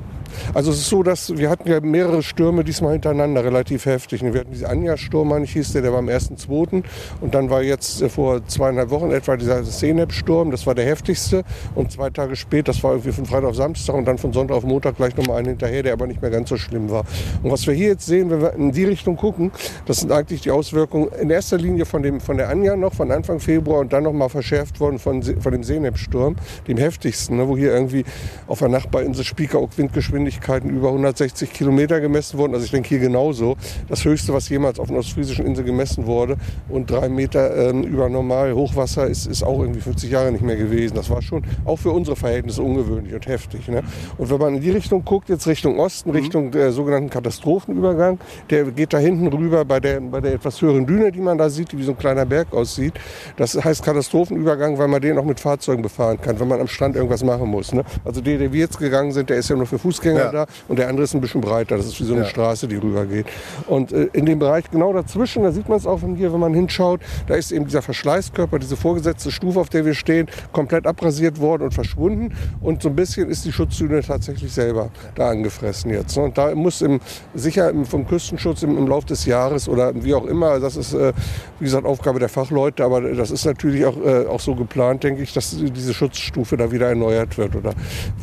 [0.54, 4.22] Also es ist so, dass wir hatten ja mehrere Stürme diesmal hintereinander, relativ heftig.
[4.22, 6.84] Wir hatten diesen Anja-Sturm, meine ich, hieß der, der war am 1.2.
[7.22, 11.44] Und dann war jetzt äh, vor zweieinhalb Wochen etwa dieser Senep-Sturm, das war der heftigste.
[11.76, 14.56] Und zwei Tage später, das war irgendwie von Freitag auf Samstag und dann von Sonntag
[14.58, 17.04] auf Montag gleich nochmal einen hinterher, der aber nicht mehr ganz so schlimm war.
[17.44, 19.52] Und was wir hier jetzt sehen, wenn wir in die Richtung gucken,
[19.86, 23.12] das sind eigentlich die Auswirkungen in erster Linie von, dem, von der Anja noch, von
[23.12, 26.36] Anfang Februar und dann nochmal verschärft worden von, von dem Senep-Sturm,
[26.68, 28.06] dem heftigsten, ne, wo hier irgendwie
[28.48, 29.76] auf der Nachbarinsel Spiekeroog
[30.22, 32.54] Windgeschwindigkeiten über 160 Kilometer gemessen wurden.
[32.54, 33.58] Also ich denke hier genauso.
[33.90, 36.38] Das höchste, was jemals auf einer ostfriesischen Insel gemessen wurde.
[36.70, 40.56] Und drei Meter ähm, über normal Hochwasser ist, ist auch irgendwie 50 Jahre nicht mehr
[40.56, 40.96] gewesen.
[40.96, 43.68] Das war schon auch für unsere Verhältnisse ungewöhnlich und heftig.
[43.68, 43.84] Ne?
[44.18, 48.66] Und wenn man in die Richtung guckt, jetzt Richtung Osten, Richtung der sogenannten Katastrophenübergang, der
[48.66, 51.72] geht da hinten rüber bei der, bei der etwas höheren Düne, die man da sieht,
[51.72, 52.94] die wie so ein kleiner Berg aussieht.
[53.38, 56.96] Das heißt Katastrophenübergang, weil man den auch mit Fahrzeugen befahren kann, wenn man am Strand
[56.96, 57.74] irgendwas machen muss.
[57.74, 57.84] Ne?
[58.06, 60.46] Also der, der wir jetzt gegangen sind, der ist ja nur für Fußgänger Fußgänger Ja.
[60.46, 61.78] da und der andere ist ein bisschen breiter.
[61.78, 62.30] Das ist wie so eine Ja.
[62.30, 63.26] Straße, die rübergeht.
[63.68, 66.40] Und äh, in dem Bereich genau dazwischen, da sieht man es auch von hier, wenn
[66.40, 70.86] man hinschaut, da ist eben dieser Verschleißkörper, diese vorgesetzte Stufe, auf der wir stehen, komplett
[70.88, 72.34] abrasiert worden und verschwunden.
[72.62, 76.18] Und so ein bisschen ist die Schutzdüne tatsächlich selber da angefressen jetzt.
[76.18, 76.24] ne?
[76.24, 77.00] Und da muss im,
[77.34, 80.94] sicher im, vom Küstenschutz im, im Laufe des Jahres oder wie auch immer, das ist
[80.94, 81.14] äh,
[81.60, 85.22] wie gesagt Aufgabe der Fachleute, aber das ist natürlich auch, äh, auch so geplant, denke
[85.22, 87.74] ich, dass diese Schutzstufe da wieder erneuert wird oder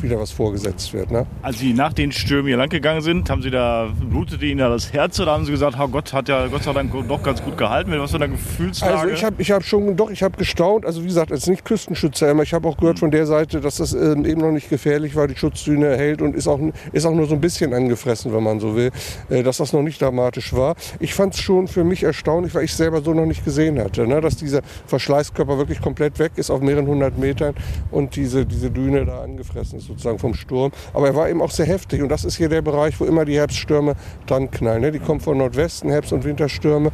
[0.01, 1.11] wieder was vorgesetzt wird.
[1.11, 1.25] Ne?
[1.41, 4.67] Als Sie nach den Stürmen hier lang gegangen sind, haben Sie da, blutete Ihnen da
[4.67, 7.41] das Herz oder haben Sie gesagt, oh Gott hat ja Gott sei Dank doch ganz
[7.41, 7.97] gut gehalten?
[7.97, 8.97] Was für eine Gefühlslage?
[8.97, 10.85] Also ich habe ich hab schon, doch, ich habe gestaunt.
[10.85, 13.77] Also wie gesagt, als nicht Küstenschützer, aber ich habe auch gehört von der Seite, dass
[13.77, 15.29] das ähm, eben noch nicht gefährlich war.
[15.29, 16.59] Die Schutzdüne hält und ist auch,
[16.91, 18.91] ist auch nur so ein bisschen angefressen, wenn man so will,
[19.29, 20.75] äh, dass das noch nicht dramatisch war.
[20.99, 24.05] Ich fand es schon für mich erstaunlich, weil ich selber so noch nicht gesehen hatte,
[24.05, 24.19] ne?
[24.19, 27.55] dass dieser Verschleißkörper wirklich komplett weg ist auf mehreren hundert Metern
[27.89, 30.73] und diese, diese Düne da angefressen ist sozusagen vom Sturm.
[30.93, 33.23] Aber er war eben auch sehr heftig und das ist hier der Bereich, wo immer
[33.23, 33.95] die Herbststürme
[34.27, 34.81] dran knallen.
[34.81, 34.91] Ne?
[34.91, 36.91] Die kommen von Nordwesten, Herbst- und Winterstürme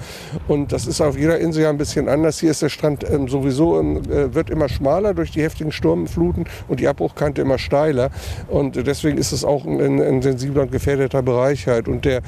[0.48, 2.40] und das ist auf jeder Insel ja ein bisschen anders.
[2.40, 6.46] Hier ist der Strand ähm, sowieso, ähm, äh, wird immer schmaler durch die heftigen Sturmfluten
[6.68, 8.12] und die Abbruchkante immer steiler
[8.48, 11.88] und deswegen ist es auch ein, ein sensibler und gefährdeter Bereich halt.
[11.88, 12.22] Und der,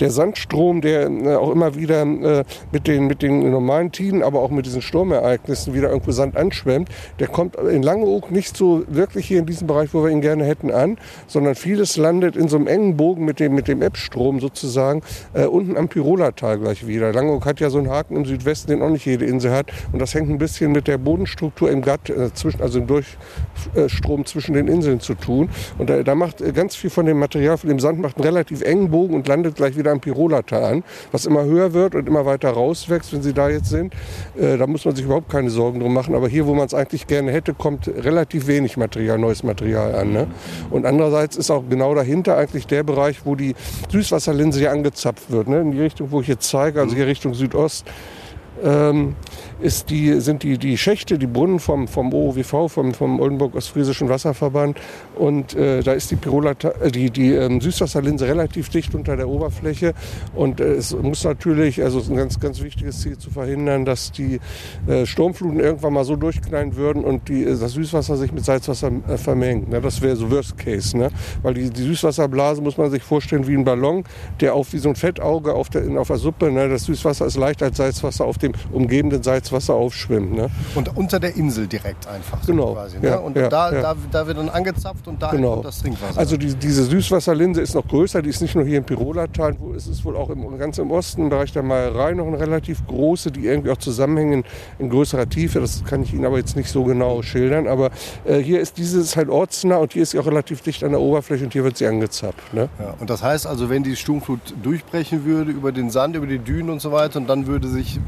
[0.00, 4.40] der Sandstrom, der äh, auch immer wieder äh, mit, den, mit den normalen Tiden, aber
[4.40, 6.88] auch mit diesen Sturmereignissen wieder irgendwo Sand anschwemmt,
[7.18, 10.44] der kommt in Langeoog nicht so wirklich hier in diesem Bereich, wo wir ihn gerne
[10.44, 14.40] hätten, an, sondern vieles landet in so einem engen Bogen mit dem, mit dem Ebbstrom
[14.40, 15.02] sozusagen
[15.34, 17.12] äh, unten am Pirolatal gleich wieder.
[17.12, 19.72] Langeoog hat ja so einen Haken im Südwesten, den auch nicht jede Insel hat.
[19.92, 24.24] Und das hängt ein bisschen mit der Bodenstruktur im Gatt, äh, zwischen, also im Durchstrom
[24.26, 25.48] zwischen den Inseln zu tun.
[25.78, 28.24] Und da, da macht äh, ganz viel von dem Material, von dem Sand, macht einen
[28.24, 32.06] relativ engen Bogen und landet gleich wieder am Pirolatal an, was immer höher wird und
[32.06, 33.94] immer weiter rauswächst, wenn Sie da jetzt sind.
[34.38, 36.14] Äh, da muss man sich überhaupt keine Sorgen drum machen.
[36.14, 40.12] Aber hier, wo man es eigentlich gerne hätte, kommt relativ wenig Material, neues Material an.
[40.12, 40.26] Ne?
[40.70, 43.54] Und andererseits ist auch genau dahinter eigentlich der Bereich, wo die
[43.90, 45.48] Süßwasserlinse hier angezapft wird.
[45.48, 45.60] Ne?
[45.60, 47.84] In die Richtung, wo ich jetzt zeige, also hier Richtung Südost.
[48.62, 49.16] Ähm,
[49.62, 54.78] ist die, sind die, die Schächte, die Brunnen vom, vom OOWV, vom, vom Oldenburg-Ostfriesischen Wasserverband.
[55.14, 59.28] Und äh, da ist die, Pirola, äh, die, die ähm, Süßwasserlinse relativ dicht unter der
[59.28, 59.94] Oberfläche.
[60.34, 64.40] Und äh, es muss natürlich, also ein ganz, ganz wichtiges Ziel zu verhindern, dass die
[64.86, 68.90] äh, Sturmfluten irgendwann mal so durchknallen würden und die, äh, das Süßwasser sich mit Salzwasser
[69.08, 69.68] äh, vermengt.
[69.70, 69.80] Ne?
[69.80, 70.96] Das wäre so Worst Case.
[70.96, 71.10] Ne?
[71.42, 74.04] Weil die, die Süßwasserblase muss man sich vorstellen wie ein Ballon,
[74.40, 76.68] der auf wie so ein Fettauge auf der, auf der Suppe, ne?
[76.68, 80.32] das Süßwasser ist leichter als Salzwasser auf dem umgebenden Salzwasser aufschwimmt.
[80.34, 80.48] Ne?
[80.74, 82.42] Und unter der Insel direkt einfach.
[82.42, 83.08] so Genau, Quasi, ne?
[83.08, 83.80] ja, und ja, da, ja.
[83.82, 85.52] Da, da wird dann angezapft und da Genau.
[85.54, 86.18] kommt das Trinkwasser.
[86.18, 89.72] Also die, diese Süßwasserlinse ist noch größer, die ist nicht nur hier im Pirolatal, wo
[89.74, 92.86] es ist wohl auch im, ganz im Osten, im Bereich der Malerei noch eine relativ
[92.86, 94.44] große, die irgendwie auch zusammenhängen
[94.78, 95.60] in größerer Tiefe.
[95.60, 97.66] Das kann ich Ihnen aber jetzt nicht so genau schildern.
[97.66, 97.90] Aber
[98.24, 101.00] äh, hier ist dieses halt ortsnah und hier ist sie auch relativ dicht an der
[101.00, 102.52] Oberfläche und hier wird sie angezapft.
[102.54, 102.68] Ne?
[102.78, 106.38] Ja, und das heißt also, wenn die Sturmflut durchbrechen würde über den Sand, über die
[106.38, 108.00] Dünen und so weiter, und dann würde sich,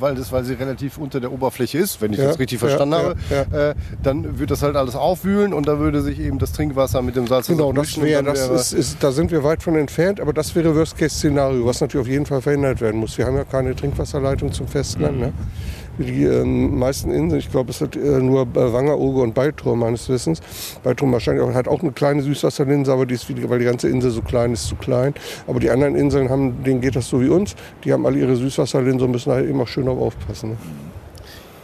[0.00, 2.66] weil, das, weil sie relativ unter der Oberfläche ist, wenn ich Ja, das richtig ja,
[2.68, 2.94] verstanden
[3.30, 6.52] ja, habe, Äh, dann würde das halt alles aufwühlen und da würde sich eben das
[6.52, 9.62] Trinkwasser mit dem Salz Genau, das wäre, das wäre- ist, ist, da sind wir weit
[9.62, 13.16] von entfernt, aber das wäre Worst-Case-Szenario, was natürlich auf jeden Fall verhindert werden muss.
[13.18, 15.18] Wir haben ja keine Trinkwasserleitung zum Festland.
[15.20, 15.32] Ne?
[15.98, 20.08] Die ähm, meisten Inseln, ich glaube, es hat äh, nur äh, Wangerooge und Baltrum meines
[20.08, 20.40] Wissens.
[20.82, 23.88] Baltrum wahrscheinlich auch, hat auch eine kleine Süßwasserlinse, aber die ist, wie, weil die ganze
[23.88, 25.14] Insel so klein ist, zu klein.
[25.46, 27.54] Aber die anderen Inseln haben, denen geht das so wie uns.
[27.84, 30.50] Die haben alle ihre Süßwasserlinse und müssen halt auch schön aufpassen.
[30.50, 30.56] Ne?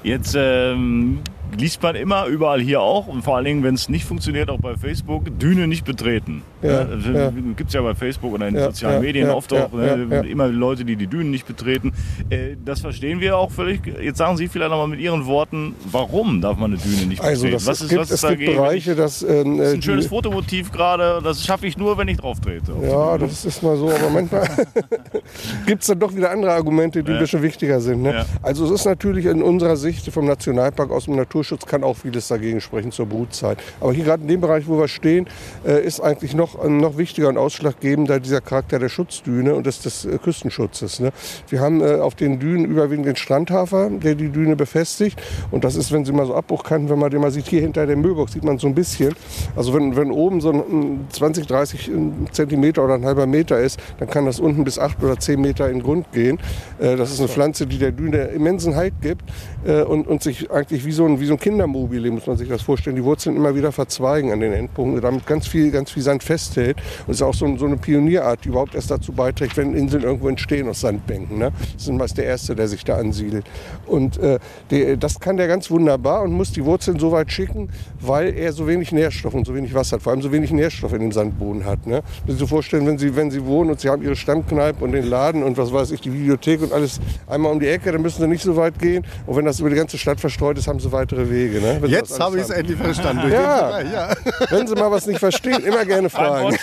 [0.03, 1.19] Jetzt ähm,
[1.59, 4.59] liest man immer überall hier auch und vor allen Dingen, wenn es nicht funktioniert, auch
[4.61, 6.43] bei Facebook, Düne nicht betreten.
[6.63, 7.31] Ja, ja.
[7.57, 10.25] Gibt es ja bei Facebook oder in den Ja, sozialen Medien oft auch ne?
[10.29, 11.93] immer Leute, die die Dünen nicht betreten.
[12.29, 13.81] Äh, das verstehen wir auch völlig.
[13.87, 17.45] Jetzt sagen Sie vielleicht nochmal mit Ihren Worten, warum darf man eine Düne nicht Also
[17.45, 17.65] betreten?
[17.65, 18.57] das, was ist, gibt, was ist es gibt dagegen?
[18.57, 19.23] Bereiche, dass...
[19.23, 22.41] Ähm, das ist äh, ein schönes Fotomotiv gerade, das schaffe ich nur, wenn ich drauf
[22.41, 22.73] trete.
[22.83, 24.47] Ja, das ist mal so, aber manchmal
[25.67, 28.03] gibt es dann doch wieder andere Argumente, die ein bisschen wichtiger sind.
[28.03, 28.27] Ne?
[28.43, 32.29] Also es ist natürlich in unserer Sicht vom Nationalpark aus dem Naturschutz kann auch vieles
[32.29, 33.59] dagegen sprechen zur Brutzeit.
[33.81, 35.27] Aber hier gerade in dem Bereich, wo wir stehen,
[35.67, 40.05] äh, ist eigentlich noch, noch wichtiger und ausschlaggebender dieser Charakter der Schutzdüne und des, des
[40.05, 41.01] äh, Küstenschutzes.
[41.01, 41.13] Ne?
[41.49, 45.21] Wir haben äh, auf den Dünen überwiegend den Strandhafer, der die Düne befestigt.
[45.51, 47.87] Und das ist, wenn Sie mal so Abbruchkanten, wenn man den mal sieht, hier hinter
[47.87, 49.15] der Müllbox sieht man so ein bisschen.
[49.57, 51.91] Also wenn, wenn oben so ein 20, 30
[52.33, 55.69] Zentimeter oder ein halber Meter ist, dann kann das unten bis 8 oder 10 Meter
[55.69, 56.39] in den Grund gehen.
[56.79, 59.23] Das ist eine Pflanze, die der Düne immensen Halt gibt
[59.65, 62.63] und, und sich eigentlich wie so ein, wie so ein Kindermobile, muss man sich das
[62.63, 66.23] vorstellen, die Wurzeln immer wieder verzweigen an den Endpunkten, damit ganz viel, ganz viel Sand
[66.23, 66.77] festhält.
[67.07, 70.29] Und ist auch so, so eine Pionierart, die überhaupt erst dazu beiträgt, wenn Inseln irgendwo
[70.29, 71.39] entstehen aus Sandbänken.
[71.39, 71.53] Ne?
[71.75, 73.45] Das ist meist der Erste, der sich da ansiedelt.
[73.87, 74.39] Und äh,
[74.71, 78.53] der, das kann der ganz wunderbar und muss die Wurzeln so weit schicken, weil er
[78.53, 81.13] so wenig Nährstoff und so wenig Wasser hat, vor allem so wenig Nährstoff in dem
[81.13, 81.87] Sandboden hat.
[81.87, 82.03] Ne?
[82.27, 84.93] Wenn Sie sich vorstellen, wenn Sie, wenn Sie wohnen und Sie haben Ihre Stammkneipe und
[84.93, 88.03] den Laden und was weiß ich, die Bibliothek und alles einmal um die Ecke, dann
[88.03, 89.05] müssen Sie nicht so weit gehen.
[89.27, 91.61] Und wenn das über die ganze Stadt verstreut ist, haben Sie weitere Wege.
[91.61, 91.81] Ne?
[91.87, 93.23] Jetzt habe ich es endlich verstanden.
[93.23, 93.79] Durch Ja.
[93.81, 94.15] den Bereich, ja.
[94.51, 96.57] Wenn Sie mal was nicht verstehen, immer gerne fragen.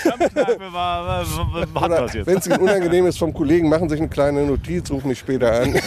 [2.26, 5.20] Wenn es Ihnen unangenehm ist vom Kollegen, machen Sie sich eine kleine Notiz, rufen mich
[5.20, 5.74] später an.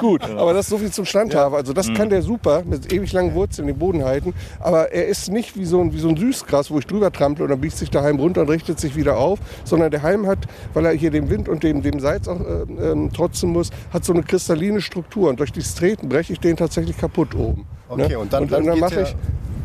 [0.00, 1.56] Gut, aber das ist so viel zum Standhafer.
[1.56, 4.34] Also das kann der super mit ewig langen Wurzeln den Boden halten.
[4.60, 7.44] Aber er ist nicht wie so, ein, wie so ein Süßgras, wo ich drüber trample
[7.44, 9.38] und dann biegt sich der Halm runter und richtet sich wieder auf.
[9.64, 10.38] Sondern der Halm hat,
[10.74, 14.04] weil er hier dem Wind und dem, dem Salz auch äh, ähm, trotzen muss, hat
[14.04, 15.28] so eine kristalline Struktur.
[15.30, 17.66] Und durch dieses Treten breche ich den tatsächlich kaputt oben.
[17.88, 18.18] Okay, ne?
[18.18, 19.16] und dann- und dann, dann mache ich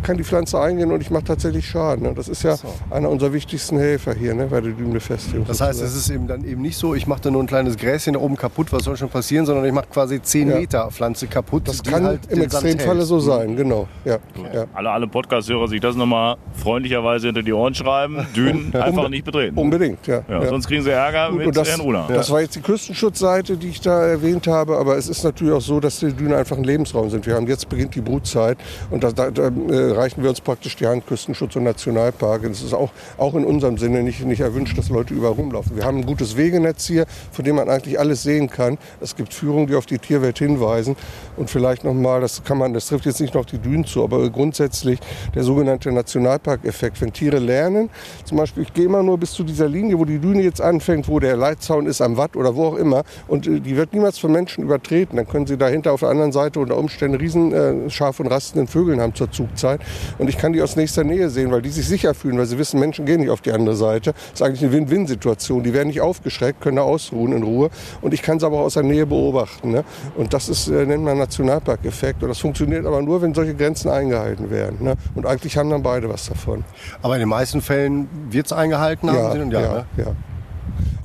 [0.05, 2.03] kann die Pflanze eingehen und ich mache tatsächlich Schaden.
[2.03, 2.13] Ne?
[2.13, 2.55] Das ist ja
[2.91, 4.47] einer unserer wichtigsten Helfer hier ne?
[4.47, 5.45] bei der Dünenbefestigung.
[5.47, 7.75] Das heißt, es ist eben dann eben nicht so, ich mache da nur ein kleines
[7.75, 10.55] Gräschen da oben kaputt, was soll schon passieren, sondern ich mache quasi 10 Ja.
[10.57, 11.67] Meter Pflanze kaputt.
[11.67, 13.87] Das kann halt im Extremfalle so sein, genau.
[14.05, 14.19] Ja,
[14.53, 14.65] ja.
[14.73, 18.25] Alle, alle Podcast-Hörer sich das nochmal freundlicherweise hinter die Ohren schreiben.
[18.35, 19.57] Dünen einfach nicht betreten.
[19.57, 20.21] Unbedingt, ja.
[20.27, 20.49] Ja, ja.
[20.49, 22.05] Sonst kriegen sie Ärger Gut, mit das, Herrn Runa.
[22.07, 25.61] das war jetzt die Küstenschutzseite, die ich da erwähnt habe, aber es ist natürlich auch
[25.61, 27.25] so, dass die Dünen einfach ein Lebensraum sind.
[27.25, 28.57] Wir haben jetzt beginnt die Brutzeit
[28.91, 32.43] und da, da, da äh, reichen wir uns praktisch die Hand Küstenschutz und Nationalpark.
[32.43, 35.75] Es ist auch, auch in unserem Sinne nicht, nicht erwünscht, dass Leute überall rumlaufen.
[35.75, 38.77] Wir haben ein gutes Wegenetz hier, von dem man eigentlich alles sehen kann.
[39.01, 40.95] Es gibt Führungen, die auf die Tierwelt hinweisen
[41.38, 44.03] und vielleicht nochmal, das kann man, das trifft jetzt nicht nur auf die Dünen zu,
[44.03, 44.99] aber grundsätzlich
[45.34, 47.01] der sogenannte Nationalparkeffekt.
[47.01, 47.89] Wenn Tiere lernen,
[48.25, 51.08] zum Beispiel, ich gehe immer nur bis zu dieser Linie, wo die Düne jetzt anfängt,
[51.08, 54.17] wo der Leitzaun ist am Watt oder wo auch immer und äh, die wird niemals
[54.17, 55.17] von Menschen übertreten.
[55.17, 58.67] Dann können sie dahinter auf der anderen Seite unter Umständen riesen äh, scharf und rastenden
[58.67, 59.74] Vögeln haben zur Zugzeit
[60.17, 62.57] und ich kann die aus nächster Nähe sehen, weil die sich sicher fühlen, weil sie
[62.57, 64.13] wissen, Menschen gehen nicht auf die andere Seite.
[64.13, 65.63] Das ist eigentlich eine Win-Win-Situation.
[65.63, 67.69] Die werden nicht aufgeschreckt, können da ausruhen in Ruhe
[68.01, 69.71] und ich kann sie aber aus der Nähe beobachten.
[69.71, 69.83] Ne?
[70.15, 73.89] Und das ist, äh, nennt man Nationalparkeffekt und das funktioniert aber nur, wenn solche Grenzen
[73.89, 74.77] eingehalten werden.
[74.81, 74.95] Ne?
[75.15, 76.63] Und eigentlich haben dann beide was davon.
[77.01, 79.49] Aber in den meisten Fällen wird es eingehalten haben.
[79.49, 79.55] Sie?
[79.55, 79.85] ja, ne?
[79.97, 80.15] ja.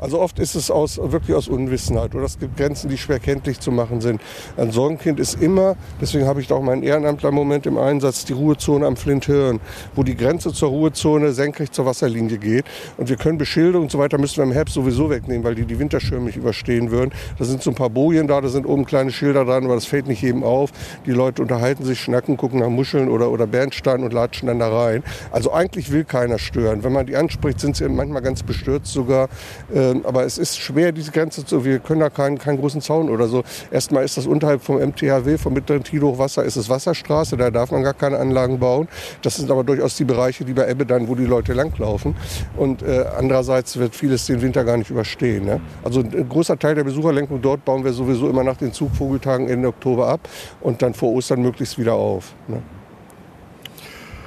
[0.00, 3.60] Also oft ist es aus, wirklich aus Unwissenheit oder es gibt Grenzen, die schwer kenntlich
[3.60, 4.20] zu machen sind.
[4.56, 8.86] Ein Sorgenkind ist immer, deswegen habe ich da auch meinen Ehrenamtler-Moment im Einsatz, die Ruhezone
[8.86, 9.60] am Flinthirn,
[9.94, 12.64] wo die Grenze zur Ruhezone senkrecht zur Wasserlinie geht.
[12.96, 15.66] Und wir können Beschilderung und so weiter müssen wir im Herbst sowieso wegnehmen, weil die
[15.66, 17.10] die Winterschirme nicht überstehen würden.
[17.38, 19.84] Da sind so ein paar Bojen da, da sind oben kleine Schilder dran, aber das
[19.84, 20.70] fällt nicht jedem auf.
[21.04, 24.68] Die Leute unterhalten sich, schnacken, gucken nach Muscheln oder, oder Bernstein und latschen dann da
[24.68, 25.02] rein.
[25.30, 26.84] Also eigentlich will keiner stören.
[26.84, 29.28] Wenn man die anspricht, sind sie manchmal ganz bestürzt sogar.
[29.74, 31.64] Ähm, aber es ist schwer, diese Grenze zu.
[31.64, 33.42] Wir können da keinen, keinen großen Zaun oder so.
[33.70, 37.36] Erstmal ist das unterhalb vom MTHW, vom mittleren Tide-Hochwasser, ist es Wasserstraße.
[37.36, 38.88] Da darf man gar keine Anlagen bauen.
[39.22, 42.16] Das sind aber durchaus die Bereiche, die bei Ebbe dann, wo die Leute langlaufen.
[42.56, 45.44] Und äh, andererseits wird vieles den Winter gar nicht überstehen.
[45.44, 45.60] Ne?
[45.82, 49.68] Also ein großer Teil der Besucherlenkung dort bauen wir sowieso immer nach den Zugvogeltagen Ende
[49.68, 50.28] Oktober ab
[50.60, 52.34] und dann vor Ostern möglichst wieder auf.
[52.48, 52.62] Ne?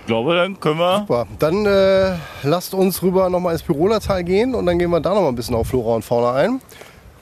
[0.03, 0.97] Ich glaube, dann können wir.
[0.99, 1.25] Super.
[1.39, 5.29] Dann äh, lasst uns rüber nochmal ins Pirolertal gehen und dann gehen wir da nochmal
[5.29, 6.59] ein bisschen auf Flora und Fauna ein.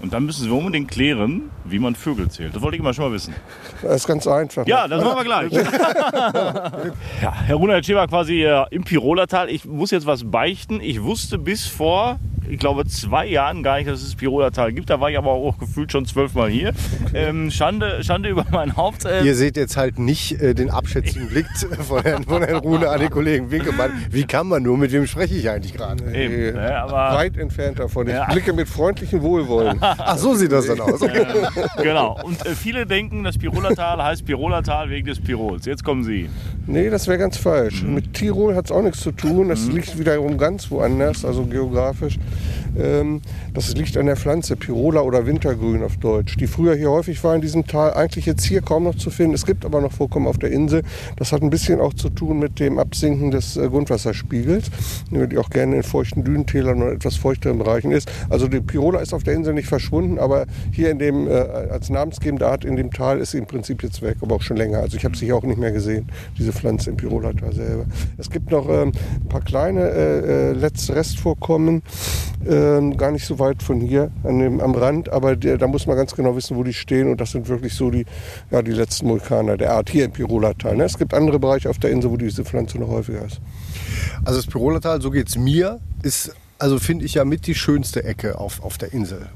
[0.01, 2.55] Und dann müssen wir unbedingt klären, wie man Vögel zählt.
[2.55, 3.35] Das wollte ich immer schon mal wissen.
[3.83, 4.65] Das ist ganz einfach.
[4.65, 5.51] Ja, das machen wir gleich.
[7.21, 9.51] ja, Herr Runa, jetzt stehen wir quasi äh, im Pirolertal.
[9.51, 10.81] Ich muss jetzt was beichten.
[10.81, 14.89] Ich wusste bis vor, ich glaube, zwei Jahren gar nicht, dass es das Pirolertal gibt.
[14.89, 16.73] Da war ich aber auch gefühlt schon zwölfmal hier.
[17.13, 19.05] Ähm, Schande, Schande über mein Haupt.
[19.09, 21.45] Ähm, Ihr seht jetzt halt nicht äh, den abschätzigen Blick
[21.87, 23.91] von Herrn, von Herrn Rune an den Kollegen Winkelmann.
[24.09, 26.03] Wie kann man nur, mit wem spreche ich eigentlich gerade?
[26.13, 28.07] eben, ne, aber Weit entfernt davon.
[28.07, 28.25] Ich Ja.
[28.31, 29.77] blicke mit freundlichem Wohlwollen.
[29.81, 30.99] Ach, so sieht das dann aus.
[31.81, 32.19] genau.
[32.23, 35.65] Und äh, viele denken, das Pirolertal heißt Pirolertal wegen des Pirols.
[35.65, 36.29] Jetzt kommen Sie.
[36.67, 37.83] Nee, das wäre ganz falsch.
[37.83, 39.49] Mit Tirol hat es auch nichts zu tun.
[39.49, 42.17] Das liegt wiederum ganz woanders, also geografisch.
[42.77, 43.21] Ähm,
[43.53, 47.35] das liegt an der Pflanze, Pirola oder Wintergrün auf Deutsch, die früher hier häufig war
[47.35, 47.93] in diesem Tal.
[47.93, 49.33] Eigentlich jetzt hier kaum noch zu finden.
[49.33, 50.83] Es gibt aber noch Vorkommen auf der Insel.
[51.17, 54.71] Das hat ein bisschen auch zu tun mit dem Absinken des äh, Grundwasserspiegels,
[55.11, 58.11] die auch gerne in feuchten Dünentälern oder etwas feuchteren Bereichen ist.
[58.29, 61.89] Also die Pirola ist auf der Insel nicht verschwunden, aber hier in dem, äh, als
[61.89, 64.79] namensgebende Art in dem Tal ist sie im Prinzip jetzt weg, aber auch schon länger.
[64.79, 67.85] Also ich habe sie hier auch nicht mehr gesehen, diese Pflanze im Pirolertal selber.
[68.17, 71.81] Es gibt noch ähm, ein paar kleine äh, äh, letzte Restvorkommen,
[72.47, 75.87] ähm, gar nicht so weit von hier an dem, am Rand, aber der, da muss
[75.87, 78.05] man ganz genau wissen, wo die stehen und das sind wirklich so die,
[78.51, 80.77] ja, die letzten Vulkaner der Art hier im Pirolertal.
[80.77, 80.85] Ne?
[80.85, 83.41] Es gibt andere Bereiche auf der Insel, wo diese Pflanze noch häufiger ist.
[84.23, 88.03] Also das Pirolertal, so geht es mir, ist, also finde ich ja mit die schönste
[88.03, 89.27] Ecke auf, auf der Insel.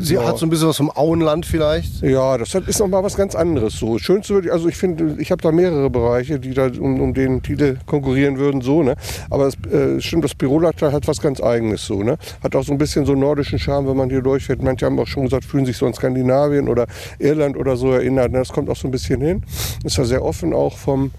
[0.00, 0.24] Sie Ja.
[0.26, 2.02] hat so ein bisschen was vom Auenland vielleicht.
[2.02, 3.74] Ja, das ist noch mal was ganz anderes.
[3.78, 7.00] So schönste würde ich, also ich finde, ich habe da mehrere Bereiche, die da um,
[7.00, 8.96] um den Titel konkurrieren würden, so ne.
[9.30, 12.16] Aber es äh, stimmt, das Pirolatal hat was ganz Eigenes, so ne.
[12.42, 14.62] Hat auch so ein bisschen so nordischen Charme, wenn man hier durchfährt.
[14.62, 16.86] Manche haben auch schon gesagt, fühlen sich so an Skandinavien oder
[17.18, 18.32] Irland oder so erinnert.
[18.32, 18.38] Ne?
[18.38, 19.42] Das kommt auch so ein bisschen hin.
[19.84, 21.10] Ist ja sehr offen auch vom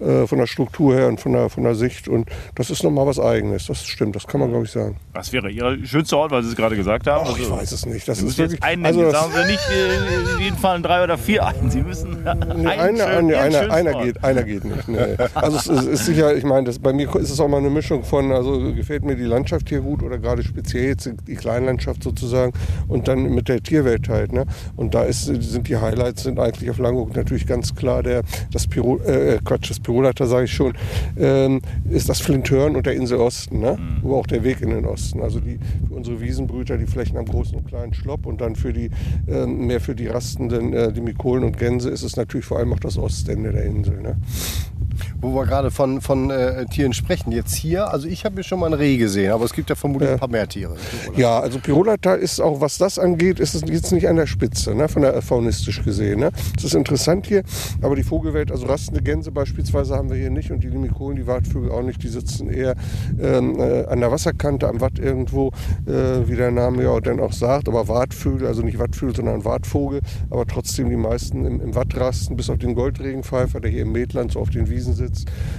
[0.00, 2.08] äh, von der Struktur her und von der, von der Sicht.
[2.08, 3.66] Und das ist nochmal was Eigenes.
[3.66, 4.96] Das stimmt, das kann man, glaube ich, sagen.
[5.12, 7.24] Was wäre Ihr schönster Ort, weil Sie es gerade gesagt haben?
[7.28, 8.06] Ach, ich Also, weiß es nicht.
[8.08, 8.62] Das Sie ist jetzt wirklich.
[8.64, 11.70] einen also sagen Sie nicht äh, in jedem Fall drei oder vier ein.
[11.70, 14.88] Sie müssen Nee, einen einer, schönen- einer, einer, geht, einer geht nicht.
[14.88, 15.16] Nee.
[15.34, 18.04] Also es ist, ist sicher, ich meine, bei mir ist es auch mal eine Mischung
[18.04, 22.52] von, also gefällt mir die Landschaft hier gut oder gerade speziell jetzt die Kleinlandschaft sozusagen
[22.88, 24.32] und dann mit der Tierwelt halt.
[24.32, 24.44] Ne?
[24.76, 28.66] Und da ist, sind die Highlights sind eigentlich auf Langeoog natürlich ganz klar der, das
[28.66, 30.74] Piro, äh, Quatsch, das Pirolater sage ich schon,
[31.18, 33.78] ähm, ist das Flinthörn und der Insel Osten, ne?
[33.78, 34.04] Mhm.
[34.04, 35.22] aber auch der Weg in den Osten.
[35.22, 38.74] Also die, für unsere Wiesenbrüter, die Flächen am großen und kleinen Schlopp und dann für
[38.74, 38.90] die,
[39.26, 42.74] ähm, mehr für die rastenden, äh, die Mikolen und Gänse ist es natürlich vor allem
[42.74, 44.02] auch das Ostende der Insel.
[44.02, 44.16] Ne?
[45.20, 47.32] Wo wir gerade von, von äh, Tieren sprechen.
[47.32, 49.74] Jetzt hier, also ich habe hier schon mal ein Reh gesehen, aber es gibt ja
[49.74, 50.14] vermutlich Ja.
[50.14, 50.76] ein paar mehr Tiere.
[51.16, 54.76] Ja, also Pirolatal ist auch, was das angeht, ist es jetzt nicht an der Spitze,
[54.76, 56.20] ne, von der faunistisch gesehen.
[56.20, 56.30] Ne.
[56.54, 57.42] Das ist interessant hier,
[57.82, 61.26] aber die Vogelwelt, also rastende Gänse beispielsweise haben wir hier nicht und die Limikolen, die
[61.26, 62.76] Wartvögel auch nicht, die sitzen eher
[63.20, 65.48] ähm, äh, an der Wasserkante, am Watt irgendwo,
[65.86, 70.00] äh, wie der Name ja dann auch sagt, aber Wartvögel, also nicht Wattvögel, sondern Wartvogel,
[70.30, 73.90] aber trotzdem die meisten im, im Watt rasten, bis auf den Goldregenpfeifer, der hier im
[73.90, 75.07] Mädland so auf den Wiesen sitzt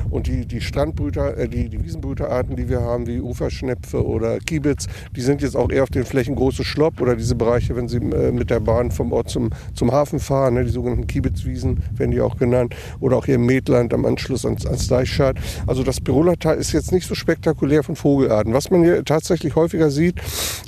[0.09, 4.87] und die, die Strandbrüter, äh, die, die Wiesenbrüterarten, die wir haben, wie Uferschnepfe oder Kiebitz,
[5.15, 7.97] die sind jetzt auch eher auf den Flächen große Schlopp oder diese Bereiche, wenn sie
[7.97, 12.11] äh, mit der Bahn vom Ort zum, zum Hafen fahren, ne, die sogenannten Kiebitzwiesen werden
[12.11, 15.37] die auch genannt, oder auch hier im Mädland am Anschluss ans, ans Deichschad.
[15.67, 18.53] Also das Pirolatal ist jetzt nicht so spektakulär von Vogelarten.
[18.53, 20.15] Was man hier tatsächlich häufiger sieht,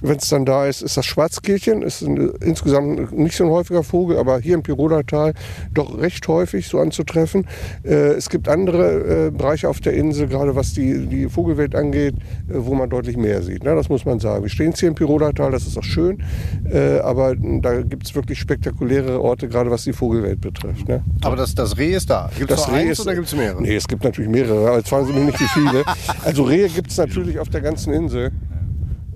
[0.01, 1.81] wenn es dann da ist, ist das Schwarzkehlchen.
[1.81, 5.33] Ist ein, insgesamt nicht so ein häufiger Vogel, aber hier im Pirolatal
[5.73, 7.47] doch recht häufig so anzutreffen.
[7.83, 12.15] Äh, es gibt andere äh, Bereiche auf der Insel, gerade was die, die Vogelwelt angeht,
[12.15, 13.63] äh, wo man deutlich mehr sieht.
[13.63, 13.75] Ne?
[13.75, 14.43] Das muss man sagen.
[14.43, 16.23] Wir stehen jetzt hier im Pirolatal, das ist auch schön,
[16.71, 20.87] äh, aber da gibt es wirklich spektakuläre Orte, gerade was die Vogelwelt betrifft.
[20.87, 21.03] Ne?
[21.23, 22.29] Aber das, das Reh ist da.
[22.37, 23.61] Gibt es eins ist, oder gibt es mehrere?
[23.61, 25.83] Nee, es gibt natürlich mehrere, aber jetzt fragen Sie mich nicht, wie viele.
[26.23, 28.31] Also Rehe gibt es natürlich auf der ganzen Insel.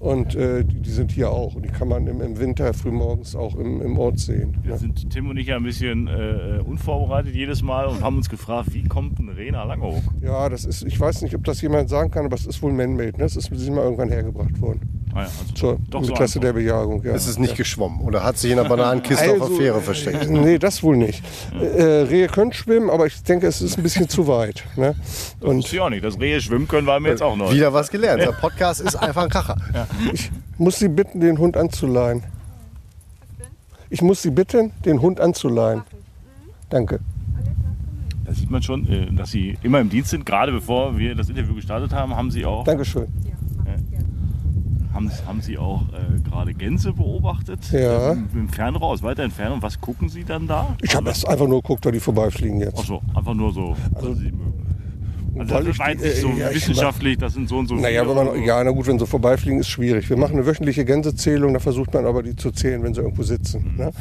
[0.05, 1.55] Und äh, die, sind hier auch.
[1.55, 4.55] Und die kann man im, im Winter frühmorgens auch im, im Ort sehen.
[4.61, 4.77] Wir Ne?
[4.77, 8.73] sind Tim und ich ja ein bisschen äh, unvorbereitet jedes Mal und haben uns gefragt,
[8.73, 10.03] wie kommt ein Reh nach Langeoog?
[10.21, 12.71] Ja, das ist, ich weiß nicht, ob das jemand sagen kann, aber es ist wohl
[12.71, 13.17] man-made.
[13.17, 13.23] Ne?
[13.25, 14.94] Es ist sich mal irgendwann hergebracht worden.
[15.15, 16.51] Ah ja, also Zur doch so Klasse der.
[16.51, 17.01] Bejagung.
[17.03, 17.13] Ja.
[17.13, 20.29] Es ist nicht geschwommen oder hat sich in der Bananenkiste auf Also, der Fähre versteckt.
[20.29, 21.23] Nee, das wohl nicht.
[21.57, 24.65] Äh, Rehe können schwimmen, aber ich denke, es ist ein bisschen zu weit.
[24.75, 24.93] Ne?
[25.39, 26.03] Und Wusste ich auch nicht.
[26.03, 27.53] Das Rehe schwimmen können wir mir jetzt auch noch.
[27.53, 28.21] Wieder was gelernt.
[28.21, 29.55] Der Podcast ist einfach ein Kracher.
[30.13, 32.23] ich muss Sie bitten, den Hund anzuleihen.
[33.89, 35.83] Ich muss Sie bitten, den Hund anzuleihen.
[36.69, 36.99] Danke.
[38.25, 40.25] Da sieht man schon, äh, dass Sie immer im Dienst sind.
[40.25, 43.07] Gerade bevor wir das Interview gestartet haben, haben Sie auch, Dankeschön.
[44.95, 47.71] Haben, haben Sie auch äh, gerade Gänse beobachtet.
[47.71, 48.13] Ja.
[48.13, 49.61] Äh, Im Fernrohr, aus weiter Entfernung.
[49.61, 50.75] Was gucken Sie dann da?
[50.81, 52.79] Ich habe erst einfach nur geguckt, weil die vorbeifliegen jetzt.
[52.79, 53.75] Achso, einfach nur so.
[53.93, 54.64] Also, Sie mögen.
[55.37, 57.75] Also weil das ich nicht so äh, ja, ich wissenschaftlich, das sind so und so
[57.75, 60.09] Naja, viele wenn man, ja, na gut, wenn sie vorbeifliegen, ist schwierig.
[60.09, 63.23] Wir machen eine wöchentliche Gänsezählung, da versucht man aber die zu zählen, wenn sie irgendwo
[63.23, 63.75] sitzen.
[63.77, 63.91] Ne?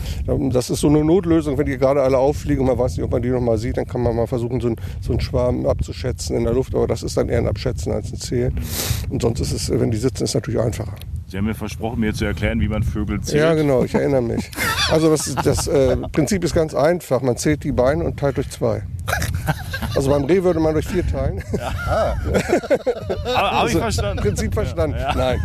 [0.52, 3.10] Das ist so eine Notlösung, wenn die gerade alle auffliegen und man weiß nicht, ob
[3.10, 5.66] man die noch mal sieht, dann kann man mal versuchen, so, ein, so einen Schwarm
[5.66, 8.54] abzuschätzen in der Luft, aber das ist dann eher ein Abschätzen als ein Zählen.
[9.10, 10.94] Und sonst ist es, wenn die sitzen, ist natürlich einfacher.
[11.26, 13.42] Sie haben mir versprochen, mir zu erklären, wie man Vögel zählt.
[13.42, 14.50] Ja, genau, ich erinnere mich.
[14.88, 17.22] Also das, das äh, Prinzip ist ganz einfach.
[17.22, 18.82] Man zählt die Beine und teilt durch zwei.
[19.94, 21.42] Also beim Reh würde man durch vier teilen.
[23.34, 24.22] Aber habe ich verstanden.
[24.22, 24.96] Prinzip verstanden.
[25.14, 25.40] Nein.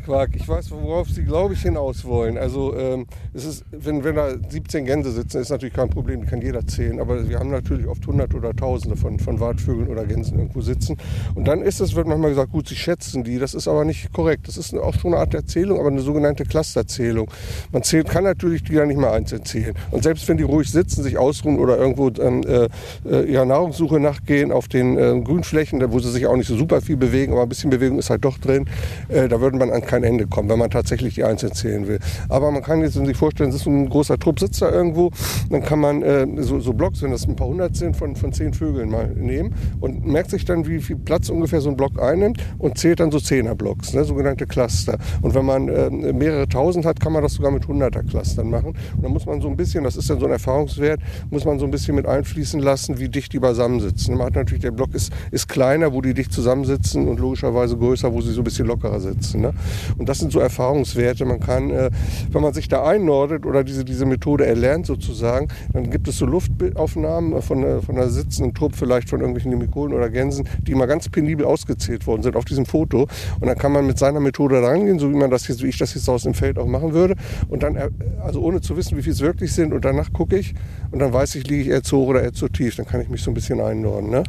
[0.00, 2.38] Quark, ich weiß, worauf Sie, glaube ich, hinaus wollen.
[2.38, 6.26] Also ähm, es ist, wenn, wenn da 17 Gänse sitzen, ist natürlich kein Problem, die
[6.26, 7.00] kann jeder zählen.
[7.00, 10.96] Aber wir haben natürlich oft Hunderte oder Tausende von, von Wartvögeln oder Gänsen irgendwo sitzen.
[11.34, 13.38] Und dann ist es, wird manchmal gesagt, gut, Sie schätzen die.
[13.38, 14.48] Das ist aber nicht korrekt.
[14.48, 17.30] Das ist auch schon eine Art der Zählung, aber eine sogenannte Clusterzählung.
[17.72, 19.74] Man zählt, kann natürlich die ja nicht mehr einzeln zählen.
[19.90, 22.68] Und selbst wenn die ruhig sitzen, sich ausruhen oder irgendwo ähm, äh,
[23.08, 26.80] äh, ihrer Nahrungssuche nachgehen auf den äh, Grünflächen, wo sie sich auch nicht so super
[26.80, 28.66] viel bewegen, aber ein bisschen Bewegung ist halt doch drin,
[29.08, 31.98] äh, da würde man an kein Ende kommen, wenn man tatsächlich die einzeln zählen will.
[32.28, 35.10] Aber man kann jetzt sich vorstellen, es ist ein großer Trupp sitzt da irgendwo,
[35.50, 38.32] dann kann man äh, so, so Blocks, wenn das ein paar hundert sind, von, von
[38.32, 42.00] zehn Vögeln mal nehmen und merkt sich dann, wie viel Platz ungefähr so ein Block
[42.00, 44.96] einnimmt und zählt dann so Zehnerblocks, ne, sogenannte Cluster.
[45.22, 48.74] Und wenn man äh, mehrere tausend hat, kann man das sogar mit hunderter Clustern machen.
[48.96, 51.00] Und dann muss man so ein bisschen, das ist dann so ein Erfahrungswert,
[51.30, 54.16] muss man so ein bisschen mit einfließen lassen, wie dicht die beisammensitzen.
[54.16, 58.12] Man hat natürlich, der Block ist, ist kleiner, wo die dicht zusammensitzen und logischerweise größer,
[58.12, 59.40] wo sie so ein bisschen lockerer sitzen.
[59.40, 59.52] Ne?
[59.98, 61.24] Und das sind so Erfahrungswerte.
[61.24, 61.90] Man kann, äh,
[62.30, 66.26] wenn man sich da einnordet oder diese, diese Methode erlernt sozusagen, dann gibt es so
[66.26, 70.86] Luftaufnahmen von, äh, von einer sitzenden Truppe, vielleicht von irgendwelchen Limikolen oder Gänsen, die mal
[70.86, 73.06] ganz penibel ausgezählt worden sind auf diesem Foto.
[73.40, 75.78] Und dann kann man mit seiner Methode rangehen, so wie man das jetzt, wie ich
[75.78, 77.14] das jetzt aus dem Feld auch machen würde.
[77.48, 77.90] Und dann, äh,
[78.22, 79.72] also ohne zu wissen, wie viel es wirklich sind.
[79.72, 80.54] Und danach gucke ich
[80.90, 82.76] und dann weiß ich, liege ich eher zu hoch oder eher zu tief.
[82.76, 84.10] Dann kann ich mich so ein bisschen einnorden.
[84.10, 84.22] Ne?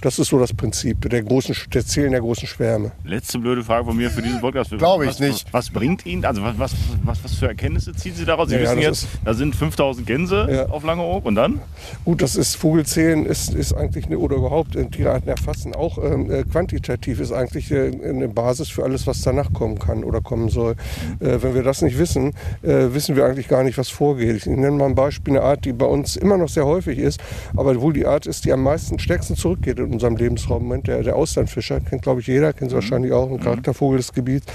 [0.00, 2.92] Das ist so das Prinzip der großen, der Zählen der großen Schwärme.
[3.04, 4.70] Letzte blöde Frage von mir für diesen Podcast.
[4.78, 5.46] Glaube ich was, nicht.
[5.52, 8.48] Was, was bringt Ihnen, also was, was, was, was für Erkenntnisse ziehen Sie daraus?
[8.48, 10.66] Sie Ja, ja, wissen das jetzt, da sind 5000 Gänse Ja.
[10.68, 11.60] auf Langeoog und dann?
[12.04, 15.74] Gut, das ist Vogelzählen ist, ist eigentlich eine, oder überhaupt äh, Tierarten erfassen.
[15.74, 20.04] Auch ähm, äh, quantitativ ist eigentlich äh, eine Basis für alles, was danach kommen kann
[20.04, 20.72] oder kommen soll.
[21.20, 24.36] Äh, wenn wir das nicht wissen, äh, wissen wir eigentlich gar nicht, was vorgeht.
[24.36, 27.20] Ich nenne mal ein Beispiel, eine Art, die bei uns immer noch sehr häufig ist,
[27.56, 30.62] aber wohl die Art ist, die am meisten stärksten zurückgeht in unserem Lebensraum.
[30.64, 34.12] Moment, der, der Austernfischer, kennt glaube ich jeder, kennt sie wahrscheinlich auch, ein Charaktervogel des
[34.12, 34.46] Gebiets,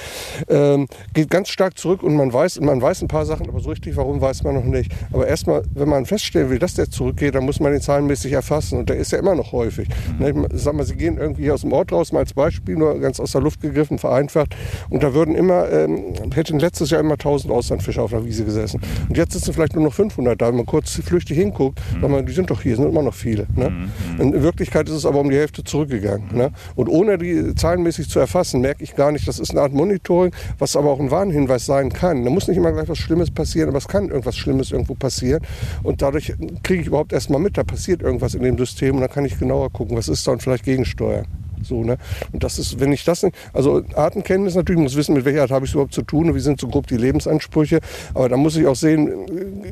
[0.48, 3.70] ähm, geht ganz stark zurück und man weiß, man weiß ein paar Sachen, aber so
[3.70, 4.92] richtig warum weiß man noch nicht.
[5.12, 8.80] Aber erstmal, wenn man feststellen will, dass der zurückgeht, dann muss man den zahlenmäßig erfassen
[8.80, 9.88] und der ist ja immer noch häufig.
[10.20, 13.00] Ne, ich sag mal, Sie gehen irgendwie aus dem Ort raus, mal als Beispiel, nur
[13.00, 14.56] ganz aus der Luft gegriffen, vereinfacht
[14.90, 18.82] und da würden immer, ähm, hätten letztes Jahr immer 1000 Austernfischer auf der Wiese gesessen.
[19.08, 20.48] Und jetzt sitzen vielleicht nur noch 500 da.
[20.48, 23.48] Wenn man kurz flüchtig hinguckt, sagt man, die sind doch hier, sind immer noch viele.
[23.56, 23.90] Ne?
[24.18, 26.36] In Wirklichkeit ist es aber um die Hälfte zurückgegangen.
[26.36, 26.52] Ne?
[26.76, 30.34] Und ohne die zahlenmäßig zu erfassen, merke ich gar nicht, das ist eine Art Monitoring,
[30.58, 32.24] was aber auch ein Warnhinweis sein kann.
[32.24, 35.42] Da muss nicht immer gleich was Schlimmes passieren, aber es kann irgendwas Schlimmes irgendwo passieren.
[35.84, 36.34] Und dadurch
[36.64, 39.26] kriege ich überhaupt erst mal mit, da passiert irgendwas in dem System und dann kann
[39.26, 41.26] ich genauer gucken, was ist da und vielleicht gegensteuern.
[41.64, 41.98] So, ne?
[42.32, 45.52] Und das ist, wenn ich das nicht, also Artenkenntnis natürlich, muss wissen, mit welcher Art
[45.52, 47.80] habe ich es überhaupt zu tun und wie sind so grob die Lebensansprüche.
[48.14, 49.10] Aber da muss ich auch sehen,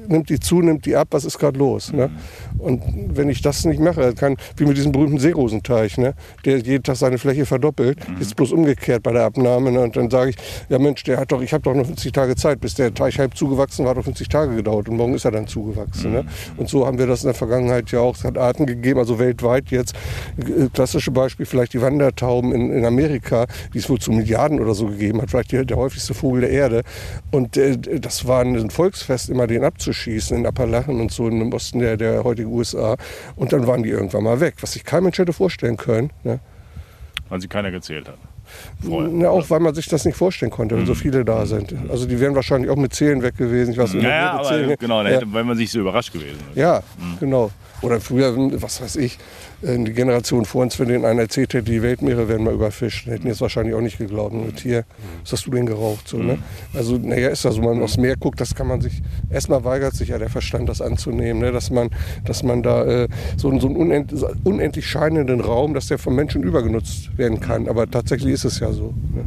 [0.07, 1.93] nimmt die zu, nimmt die ab, was ist gerade los.
[1.93, 2.09] Ne?
[2.57, 2.81] Und
[3.15, 6.13] wenn ich das nicht mache, kann, wie mit diesem berühmten Seerosenteich, ne?
[6.45, 9.71] der jeden Tag seine Fläche verdoppelt, jetzt bloß umgekehrt bei der Abnahme.
[9.71, 9.81] Ne?
[9.81, 10.35] Und dann sage ich,
[10.69, 13.19] ja Mensch, der hat doch, ich habe doch noch 50 Tage Zeit, bis der Teich
[13.19, 16.13] halb zugewachsen war, hat doch 50 Tage gedauert und morgen ist er dann zugewachsen.
[16.13, 16.25] Ne?
[16.57, 18.15] Und so haben wir das in der Vergangenheit ja auch.
[18.15, 19.93] Es hat Arten gegeben, also weltweit jetzt.
[20.37, 24.73] Äh, Klassische Beispiel vielleicht die Wandertauben in, in Amerika, die es wohl zu Milliarden oder
[24.73, 26.83] so gegeben hat, vielleicht die, der häufigste Vogel der Erde.
[27.31, 31.79] Und äh, das war ein Volksfest, immer den abzuschießen in Appalachen und so im Osten
[31.79, 32.95] der, der heutigen USA.
[33.35, 36.11] Und dann waren die irgendwann mal weg, was sich kein Mensch hätte vorstellen können.
[36.23, 36.39] Ne?
[37.29, 38.17] Weil sie keiner gezählt hat.
[38.81, 39.11] Vorher.
[39.19, 41.75] Ja, auch weil man sich das nicht vorstellen konnte, wenn so viele da sind.
[41.89, 43.71] Also die wären wahrscheinlich auch mit Zählen weg gewesen.
[43.71, 45.19] Ich weiß Ja, aber Zählen- genau, Ja.
[45.25, 46.57] weil man sich so überrascht gewesen ist.
[46.57, 46.81] Ja,
[47.19, 47.51] genau.
[47.81, 49.19] Oder früher, was weiß ich,
[49.61, 53.27] die Generation vor uns, wenn denen einer erzählt hätte, die Weltmeere werden mal überfischt, hätten
[53.27, 54.33] es wahrscheinlich auch nicht geglaubt.
[54.33, 54.83] Und hier,
[55.23, 56.07] was hast du denn geraucht?
[56.07, 56.37] So, ne?
[56.73, 59.01] Also, naja, ist das so, wenn man aufs Meer guckt, das kann man sich,
[59.31, 61.51] erstmal weigert sich ja der Verstand, das anzunehmen, ne?
[61.51, 61.89] dass, man,
[62.25, 66.43] dass man da äh, so, so einen unend, unendlich scheinenden Raum, dass der vom Menschen
[66.43, 67.67] übergenutzt werden kann.
[67.67, 68.93] Aber tatsächlich ist es ja so.
[69.13, 69.25] Ne?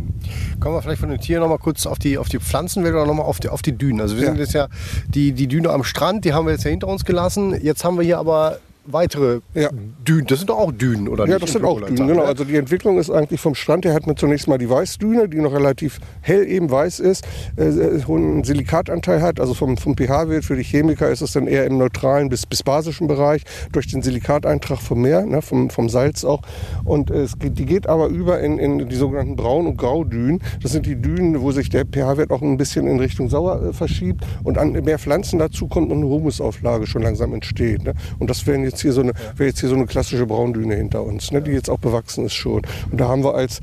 [0.61, 3.07] Kommen wir vielleicht von den Tieren noch mal kurz auf die, auf die Pflanzenwelt oder
[3.07, 4.01] noch mal auf die, auf die Dünen.
[4.01, 4.29] Also wir Ja.
[4.31, 4.69] sind jetzt ja,
[5.09, 7.57] die, die Düne am Strand, die haben wir jetzt ja hinter uns gelassen.
[7.63, 9.71] Jetzt haben wir hier aber weitere Ja.
[10.07, 10.27] Dünen.
[10.27, 11.43] Das sind doch auch Dünen, oder Ja, nicht?
[11.43, 12.23] das Im sind auch Dünen, genau.
[12.23, 12.25] ne?
[12.25, 15.39] Also die Entwicklung ist eigentlich vom Strand her, hat man zunächst mal die Weißdüne, die
[15.39, 17.27] noch relativ hell eben weiß ist,
[17.57, 19.41] äh, äh, hohen Silikatanteil hat.
[19.41, 22.63] Also vom, vom pH-Wert für die Chemiker ist es dann eher im neutralen bis, bis
[22.63, 26.43] basischen Bereich, durch den Silikateintrag vom Meer, ne, vom, vom Salz auch.
[26.85, 30.43] Und äh, es die geht aber über in, in die sogenannten Braun- und Graudünen.
[30.63, 33.73] Das sind die Dünen, wo sich der pH-Wert auch ein bisschen in Richtung sauer äh,
[33.73, 37.85] verschiebt und an mehr Pflanzen dazu kommt und eine Humusauflage schon langsam entsteht.
[37.85, 37.95] Ne?
[38.19, 41.03] Und das wären jetzt hier so eine, wäre jetzt hier so eine klassische Braundüne hinter
[41.03, 41.43] uns, ne?
[41.43, 42.63] die jetzt auch bewachsen ist schon.
[42.91, 43.61] Und da haben wir als,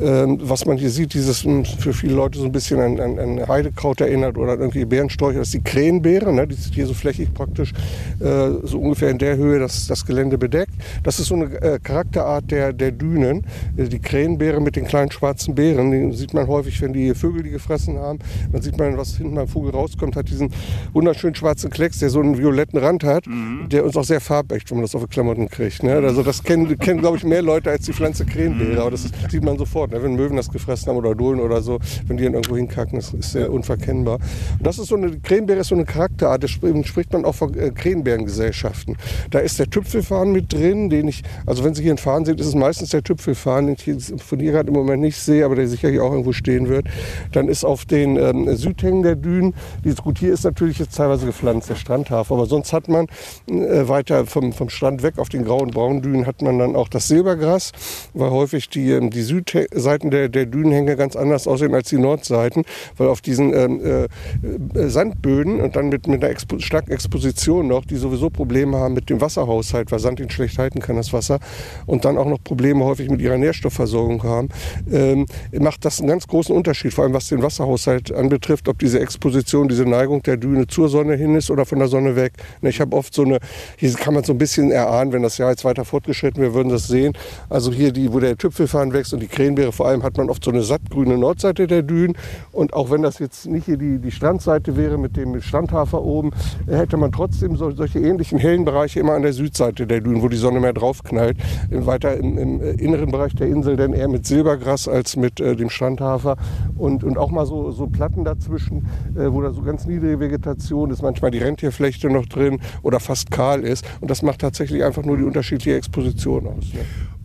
[0.00, 3.18] ähm, was man hier sieht, dieses mh, für viele Leute so ein bisschen an, an,
[3.18, 6.46] an Heidekraut erinnert oder an irgendwie Bärensträucher, das ist die Krähenbeere, ne?
[6.46, 7.72] die ist hier so flächig praktisch
[8.20, 10.72] äh, so ungefähr in der Höhe das, das Gelände bedeckt.
[11.02, 13.44] Das ist so eine äh, Charakterart der, der Dünen.
[13.76, 17.42] Äh, Die Krähenbeere mit den kleinen schwarzen Beeren, die sieht man häufig, wenn die Vögel
[17.42, 18.18] die gefressen haben.
[18.52, 20.50] Dann sieht man, was hinten beim Vogel rauskommt, hat diesen
[20.92, 23.24] wunderschönen schwarzen Klecks, der so einen violetten Rand hat,
[23.70, 25.82] der uns auch sehr farbecht, wenn man das auf die Klamotten kriegt.
[25.82, 25.94] Ne?
[25.94, 28.80] Also das kennen, kennen glaube ich, mehr Leute als die Pflanze Krähenbeere.
[28.80, 30.02] Aber das sieht man sofort, ne?
[30.02, 33.14] wenn Möwen das gefressen haben oder Dohlen oder so, wenn die dann irgendwo hinkacken, das
[33.14, 34.18] ist sehr unverkennbar.
[34.58, 37.24] Und das ist so eine, die Krähenbeere ist so eine Charakterart, das sp- spricht man
[37.24, 38.96] auch von äh, Krähenbeerengesellschaften.
[39.30, 42.38] Da ist der Tüpfelfarn mit drin, den ich, also wenn Sie hier einen Farn sehen,
[42.38, 45.56] ist es meistens der Tüpfelfarn, den ich von hier gerade im Moment nicht sehe, aber
[45.56, 46.86] der sicherlich auch irgendwo stehen wird.
[47.32, 51.26] Dann ist auf den ähm, Südhängen der Dünen, dieses gut, hier ist natürlich jetzt teilweise
[51.26, 53.06] gepflanzt, der Strandhafen, aber sonst hat man
[53.48, 57.08] äh, weiter vom vom, Strand weg auf den grauen Braundünen hat man dann auch das
[57.08, 57.72] Silbergras,
[58.14, 62.64] weil häufig die, ähm, die Südseiten der, der Dünenhänge ganz anders aussehen als die Nordseiten,
[62.96, 67.68] weil auf diesen ähm, äh, äh, Sandböden und dann mit, mit einer Expo starken Exposition
[67.68, 71.12] noch, die sowieso Probleme haben mit dem Wasserhaushalt, weil Sand ihn schlecht halten kann, das
[71.12, 71.40] Wasser,
[71.86, 74.48] und dann auch noch Probleme häufig mit ihrer Nährstoffversorgung haben,
[74.90, 79.00] ähm, macht das einen ganz großen Unterschied, vor allem was den Wasserhaushalt anbetrifft, ob diese
[79.00, 82.32] Exposition, diese Neigung der Düne zur Sonne hin ist oder von der Sonne weg.
[82.62, 83.38] Ich habe oft so eine,
[83.76, 86.68] hier kann man so ein bisschen erahnen, wenn das Jahr jetzt weiter fortgeschritten wäre, würden
[86.68, 87.12] das sehen.
[87.48, 90.44] Also hier, die, wo der Tüpfelfarn wächst und die Krähenbeere vor allem, hat man oft
[90.44, 92.16] so eine sattgrüne Nordseite der Dünen.
[92.52, 96.30] Und auch wenn das jetzt nicht hier die, die Strandseite wäre mit dem Strandhafer oben,
[96.66, 100.28] hätte man trotzdem so, solche ähnlichen hellen Bereiche immer an der Südseite der Dünen, wo
[100.28, 101.36] die Sonne mehr drauf knallt.
[101.70, 105.70] Weiter im, im inneren Bereich der Insel dann eher mit Silbergras als mit äh, dem
[105.70, 106.36] Strandhafer.
[106.76, 110.90] Und, und auch mal so, so Platten dazwischen, äh, wo da so ganz niedrige Vegetation
[110.90, 113.84] ist, manchmal die Rentierflechte noch drin oder fast kahl ist.
[114.00, 116.72] Und das macht tatsächlich einfach nur die unterschiedliche Exposition aus.
[116.72, 116.80] Ne?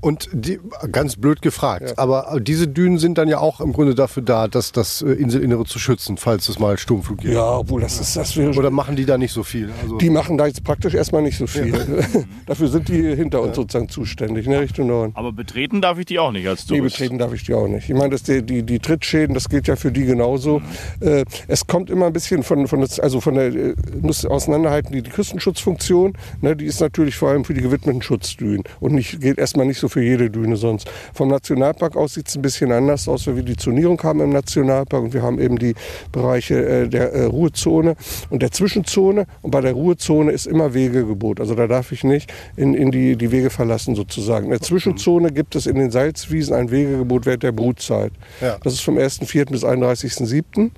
[0.06, 0.60] Und die,
[0.92, 1.94] ganz blöd gefragt, ja.
[1.98, 5.66] aber diese Dünen sind dann ja auch im Grunde dafür da, dass das äh, Inselinnere
[5.66, 7.34] zu schützen, falls es mal Sturmflug gibt.
[7.34, 9.72] Ja, obwohl das ist das wäre Oder machen die da nicht so viel?
[9.82, 11.74] Also die machen da jetzt praktisch erstmal nicht so viel.
[11.74, 12.22] Ja.
[12.46, 15.12] dafür sind die hinter uns sozusagen zuständig, ne, Richtung Norden.
[15.16, 16.84] Aber betreten darf ich die auch nicht als Tourist.
[16.84, 17.90] Nee, betreten darf ich die auch nicht.
[17.90, 20.60] Ich meine, dass die, die, die Trittschäden, das gilt ja für die genauso.
[20.60, 21.08] Mhm.
[21.08, 24.92] Äh, es kommt immer ein bisschen von, von, das, also von der, äh, muss auseinanderhalten,
[24.92, 29.20] die, die Küstenschutzfunktion, ne, die ist natürlich vor allem für die gewidmeten Schutzdünen und nicht,
[29.20, 30.92] geht erstmal nicht so für jede Düne sonst.
[31.14, 34.32] Vom Nationalpark aus sieht es ein bisschen anders aus, weil wir die Zonierung haben im
[34.32, 35.74] Nationalpark und wir haben eben die
[36.12, 37.96] Bereiche äh, der äh, Ruhezone
[38.30, 39.26] und der Zwischenzone.
[39.42, 41.40] Und bei der Ruhezone ist immer Wegegebot.
[41.40, 44.48] Also da darf ich nicht in, in die, die Wege verlassen sozusagen.
[44.48, 48.12] In der Zwischenzone gibt es in den Salzwiesen ein Wegegebot während der Brutzeit.
[48.42, 48.58] Ja.
[48.66, 49.50] Das ist vom 1.4.
[49.50, 50.72] bis 31.7.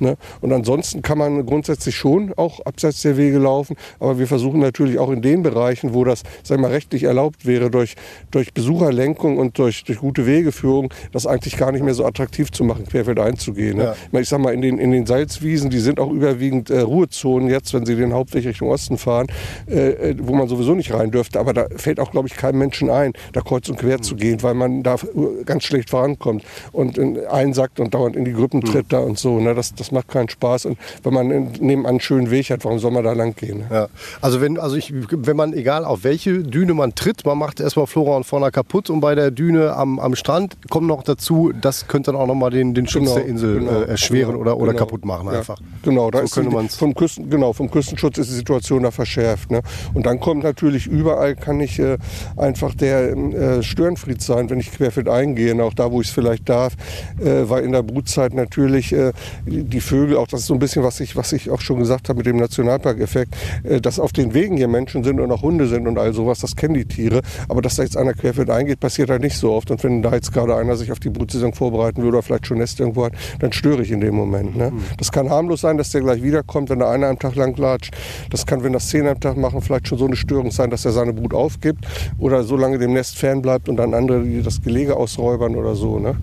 [0.00, 0.16] Ne?
[0.40, 3.76] Und ansonsten kann man grundsätzlich schon auch abseits der Wege laufen.
[4.00, 7.70] Aber wir versuchen natürlich auch in den Bereichen, wo das sag mal, rechtlich erlaubt wäre,
[7.70, 7.94] durch,
[8.32, 12.64] durch Besucherlenkung und durch, durch gute Wegeführung, das eigentlich gar nicht mehr so attraktiv zu
[12.64, 13.76] machen, querfeldein zu gehen.
[13.76, 13.94] Ne?
[14.12, 14.20] Ja.
[14.20, 17.74] Ich sag mal, in den, in den Salzwiesen, die sind auch überwiegend äh, Ruhezonen jetzt,
[17.74, 19.26] wenn sie den Hauptweg Richtung Osten fahren,
[19.68, 21.38] äh, äh wo man sowieso nicht rein dürfte.
[21.38, 24.02] Aber da fällt auch, glaube ich, keinem Menschen ein, da kreuz und quer mhm.
[24.02, 24.96] zu gehen, weil man da
[25.44, 26.98] ganz schlecht vorankommt und
[27.28, 28.64] einsackt und dauernd in die Gruppen mhm.
[28.64, 28.88] tritt mhm.
[28.88, 29.38] da und so.
[29.40, 29.54] Ne?
[29.54, 30.64] Das, das macht keinen Spaß.
[30.66, 31.28] Und wenn man
[31.60, 33.58] nebenan einen schönen Weg hat, warum soll man da lang gehen?
[33.58, 33.66] Ne?
[33.70, 33.88] Ja.
[34.22, 37.86] Also wenn, also ich, wenn man, egal auf welche Düne man tritt, man macht erstmal
[37.86, 41.88] Flora und Fauna kaputt und bei der Düne am, am Strand kommt noch dazu, das
[41.88, 44.56] könnte dann auch nochmal den, den Schutz genau, der Insel genau, äh, erschweren genau, oder,
[44.56, 44.84] oder genau.
[44.84, 45.58] kaputt machen einfach.
[45.60, 48.90] Ja, genau, da so könnte man vom Küsten, genau, vom Küstenschutz ist die Situation da
[48.90, 49.50] verschärft.
[49.50, 49.62] Ne?
[49.94, 51.98] Und dann kommt natürlich überall kann ich äh,
[52.36, 56.48] einfach der äh, Störenfried sein, wenn ich querfeld eingehe, auch da, wo ich es vielleicht
[56.48, 56.74] darf,
[57.20, 59.12] äh, weil in der Brutzeit natürlich äh,
[59.46, 62.08] die Vögel, auch das ist so ein bisschen, was ich, was ich auch schon gesagt
[62.08, 65.66] habe mit dem Nationalparkeffekt, äh, dass auf den Wegen hier Menschen sind und auch Hunde
[65.66, 67.20] sind und all sowas, das kennen die Tiere.
[67.48, 69.70] Aber dass da jetzt einer querfeld eingeht, passiert halt nicht so oft.
[69.70, 72.58] Und wenn da jetzt gerade einer sich auf die Brutsaison vorbereiten will oder vielleicht schon
[72.58, 74.56] Nest irgendwo hat, dann störe ich in dem Moment.
[74.56, 74.70] Ne?
[74.70, 74.82] Mhm.
[74.98, 77.94] Das kann harmlos sein, dass der gleich wiederkommt, wenn der eine am Tag lang latscht.
[78.30, 80.84] Das kann, wenn das zehn am Tag machen, vielleicht schon so eine Störung sein, dass
[80.84, 81.86] er seine Brut aufgibt
[82.18, 85.98] oder so lange dem Nest fernbleibt und dann andere, die das Gelege ausräubern oder so.
[85.98, 86.16] Ne?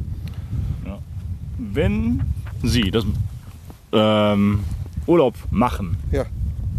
[0.86, 1.00] Ja.
[1.58, 2.22] Wenn
[2.64, 3.06] Sie das
[3.94, 4.60] ähm,
[5.08, 6.26] Urlaub machen, ja.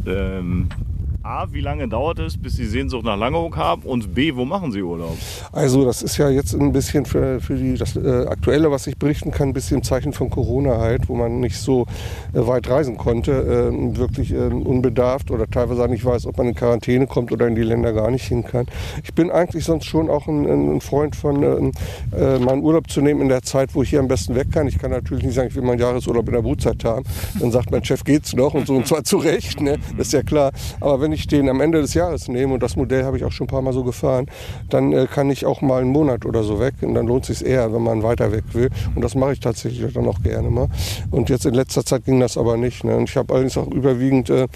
[0.07, 0.69] ähm,
[1.25, 3.83] A, wie lange dauert es, bis Sie Sehnsucht nach Langeoog haben?
[3.83, 5.17] Und B, wo machen Sie Urlaub?
[5.53, 8.97] Also das ist ja jetzt ein bisschen für, für die, das äh, Aktuelle, was ich
[8.97, 11.87] berichten kann, ein bisschen im Zeichen von Corona halt, wo man nicht so
[12.33, 16.55] äh, weit reisen konnte, äh, wirklich ähm, unbedarft oder teilweise nicht weiß, ob man in
[16.57, 18.67] Quarantäne kommt oder in die Länder gar nicht hin kann.
[19.05, 21.73] Ich bin eigentlich sonst schon auch ein, ein Freund von, ähm,
[22.17, 24.67] äh, meinen Urlaub zu nehmen in der Zeit, wo ich hier am besten weg kann.
[24.67, 27.05] Ich kann natürlich nicht sagen, ich will meinen Jahresurlaub in der Brutzeit haben.
[27.39, 29.79] Dann sagt mein Chef, geht's noch und so und zwar zu Recht, ne?
[29.97, 30.51] das ist ja klar.
[30.81, 33.25] Aber wenn wenn ich den am Ende des Jahres nehme, und das Modell habe ich
[33.25, 34.29] auch schon ein paar Mal so gefahren,
[34.71, 36.73] dann äh, kann ich auch mal einen Monat oder so weg.
[36.81, 38.71] Und dann lohnt es sich eher, wenn man weiter weg will.
[38.95, 40.69] Und das mache ich tatsächlich dann auch gerne mal.
[41.11, 42.83] Und jetzt in letzter Zeit ging das aber nicht.
[42.85, 42.97] Ne?
[42.97, 44.49] Und ich habe allerdings auch überwiegend äh,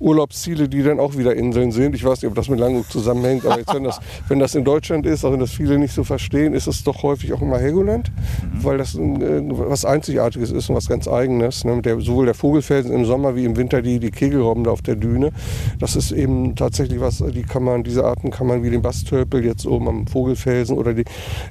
[0.00, 1.94] Urlaubsziele, die dann auch wieder Inseln sind.
[1.94, 3.98] Ich weiß nicht, ob das mit Langburg zusammenhängt, aber jetzt, wenn, das,
[4.28, 7.02] wenn das in Deutschland ist, auch wenn das viele nicht so verstehen, ist es doch
[7.02, 8.64] häufig auch immer Helgoland, mhm.
[8.64, 11.64] weil das äh, was Einzigartiges ist und was ganz Eigenes.
[11.64, 11.80] Ne?
[11.80, 14.96] Der, sowohl der Vogelfelsen im Sommer wie im Winter die, die Kegelrobben da auf der
[14.96, 15.32] Düne.
[15.78, 18.82] Das ist ist eben tatsächlich was, die kann man, diese Arten kann man wie den
[18.82, 21.04] Bastölpel jetzt oben am Vogelfelsen oder die,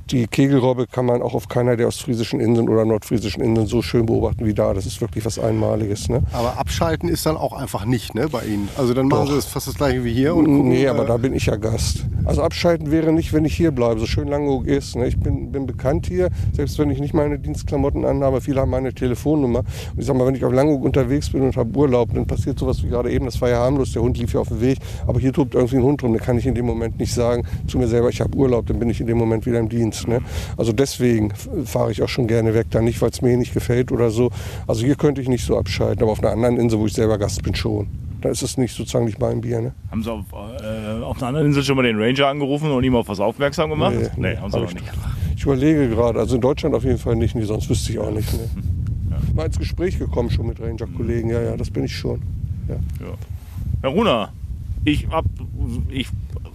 [0.09, 4.05] die Kegelrobbe kann man auch auf keiner der ostfriesischen Inseln oder nordfriesischen Inseln so schön
[4.05, 4.73] beobachten wie da.
[4.73, 6.09] Das ist wirklich was Einmaliges.
[6.09, 6.23] Ne?
[6.33, 8.67] Aber abschalten ist dann auch einfach nicht ne, bei Ihnen.
[8.77, 9.29] Also dann machen Doch.
[9.29, 10.35] Sie das fast das gleiche wie hier.
[10.35, 12.05] Und gucken, nee, aber äh, da bin ich ja Gast.
[12.25, 14.95] Also abschalten wäre nicht, wenn ich hier bleibe, so schön Langeoog ist.
[14.95, 15.07] Ne?
[15.07, 18.41] Ich bin, bin bekannt hier, selbst wenn ich nicht meine Dienstklamotten anhabe.
[18.41, 19.59] Viele haben meine Telefonnummer.
[19.59, 22.59] Und ich sag mal, wenn ich auf Langeoog unterwegs bin und habe Urlaub, dann passiert
[22.59, 23.25] sowas wie gerade eben.
[23.25, 23.93] Das war ja harmlos.
[23.93, 24.79] Der Hund lief ja auf dem Weg.
[25.07, 27.43] Aber hier tobt irgendwie ein Hund rum, den kann ich in dem Moment nicht sagen
[27.67, 30.07] zu mir selber, ich habe Urlaub, dann bin ich in dem Moment wieder im Dienst.
[30.07, 30.21] Ne?
[30.57, 31.31] Also deswegen
[31.65, 34.31] fahre ich auch schon gerne weg, da nicht, weil es mir nicht gefällt oder so.
[34.67, 37.17] Also hier könnte ich nicht so abschalten, aber auf einer anderen Insel, wo ich selber
[37.17, 37.87] Gast bin, schon.
[38.21, 39.61] Da ist es nicht sozusagen nicht mein Bier.
[39.61, 39.73] Ne?
[39.89, 42.95] Haben Sie auf, äh, auf einer anderen Insel schon mal den Ranger angerufen und ihm
[42.95, 43.95] auf was aufmerksam gemacht?
[44.15, 44.85] Nee, nee haben Sie auch nicht.
[45.35, 48.11] Ich überlege gerade, also in Deutschland auf jeden Fall nicht, nee, sonst wüsste ich auch
[48.11, 48.31] nicht.
[48.31, 48.47] Ne?
[49.35, 52.21] Mal ins Gespräch gekommen schon mit Ranger-Kollegen, ja, ja, das bin ich schon.
[52.67, 52.75] Ja.
[52.75, 53.13] Ja.
[53.81, 54.31] Herr Runa,
[54.83, 55.25] ich, hab,
[55.89, 56.07] ich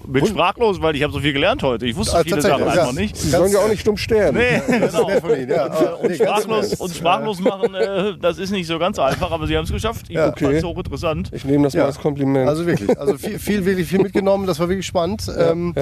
[0.07, 0.29] bin und?
[0.29, 1.87] sprachlos, weil ich habe so viel gelernt heute.
[1.87, 2.71] Ich wusste ah, viele Sachen ja.
[2.71, 3.17] einfach nicht.
[3.17, 4.39] Sie sollen ja auch nicht stumm sterben.
[4.39, 5.09] Nee, genau.
[5.09, 5.67] Ihnen, ja.
[5.95, 9.57] und, nee, sprachlos, und sprachlos machen, äh, das ist nicht so ganz einfach, aber Sie
[9.57, 10.07] haben es geschafft.
[10.09, 10.29] Ich ja.
[10.29, 10.45] okay.
[10.45, 11.31] fand es auch interessant.
[11.33, 12.49] Ich nehme das mal als Kompliment.
[12.49, 14.47] Also wirklich, also viel, viel, wirklich viel mitgenommen.
[14.47, 15.31] Das war wirklich spannend.
[15.37, 15.75] Ähm,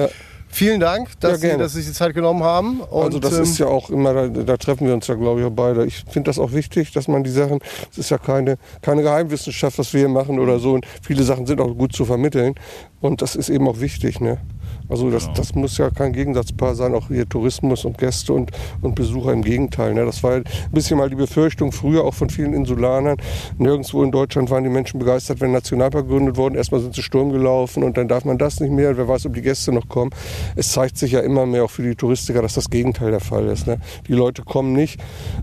[0.49, 2.79] Vielen Dank, dass, ja, Sie, dass Sie sich die Zeit genommen haben.
[2.79, 5.41] Und, also das ähm, ist ja auch immer, da, da, treffen wir uns ja glaube
[5.41, 5.85] ich auch beide.
[5.85, 7.59] Ich finde das auch wichtig, dass man die Sachen,
[7.91, 10.73] es ist ja keine, keine Geheimwissenschaft, was wir hier machen oder so.
[10.73, 12.55] Und viele Sachen sind auch gut zu vermitteln.
[13.01, 14.19] Und das ist eben auch wichtig.
[14.21, 14.39] Ne?
[14.87, 15.37] Also das, genau.
[15.37, 19.41] das muss ja kein Gegensatzpaar sein, auch hier Tourismus und Gäste und, und Besucher im
[19.41, 19.93] Gegenteil.
[19.93, 20.05] Ne?
[20.05, 23.17] Das war ein bisschen mal die Befürchtung früher auch von vielen Insulanern.
[23.57, 26.55] Nirgendwo in Deutschland waren die Menschen begeistert, wenn Nationalpark gegründet worden.
[26.55, 28.95] Erstmal sind sie Sturm gelaufen und dann darf man das nicht mehr.
[28.95, 30.11] Wer weiß, ob die Gäste noch kommen.
[30.55, 33.47] Es zeigt sich ja immer mehr auch für die Touristiker, dass das Gegenteil der Fall
[33.47, 33.67] ist.
[33.67, 33.79] Ne?
[34.07, 34.99] Die Leute kommen nicht,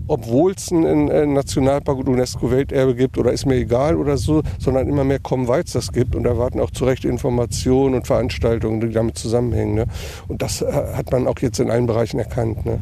[0.07, 4.87] obwohl es einen, einen Nationalpark und UNESCO-Welterbe gibt oder ist mir egal oder so, sondern
[4.87, 8.81] immer mehr kommen, weil es das gibt und erwarten auch zu Recht Informationen und Veranstaltungen,
[8.81, 9.75] die damit zusammen zusammenhängen.
[9.75, 9.85] Ne?
[10.27, 12.65] Und das äh, hat man auch jetzt in allen Bereichen erkannt.
[12.65, 12.79] Ne?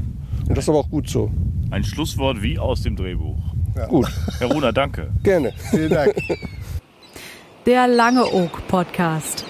[0.48, 1.32] Und das ist aber auch gut so.
[1.72, 3.38] Ein Schlusswort wie aus dem Drehbuch.
[3.76, 3.88] Ja.
[3.88, 4.08] Gut.
[4.40, 5.10] Herr Runa, danke.
[5.24, 5.54] Gerne.
[5.70, 6.14] Vielen Dank.
[7.66, 9.46] Der Lange Oak Podcast.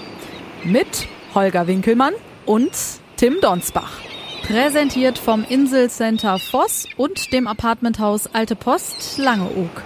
[0.64, 2.14] Mit Holger Winkelmann
[2.52, 2.72] und
[3.16, 4.02] Tim Donsbach.
[4.46, 9.82] Präsentiert vom Inselcenter Voss und dem Apartmenthaus Alte Post Langeoog.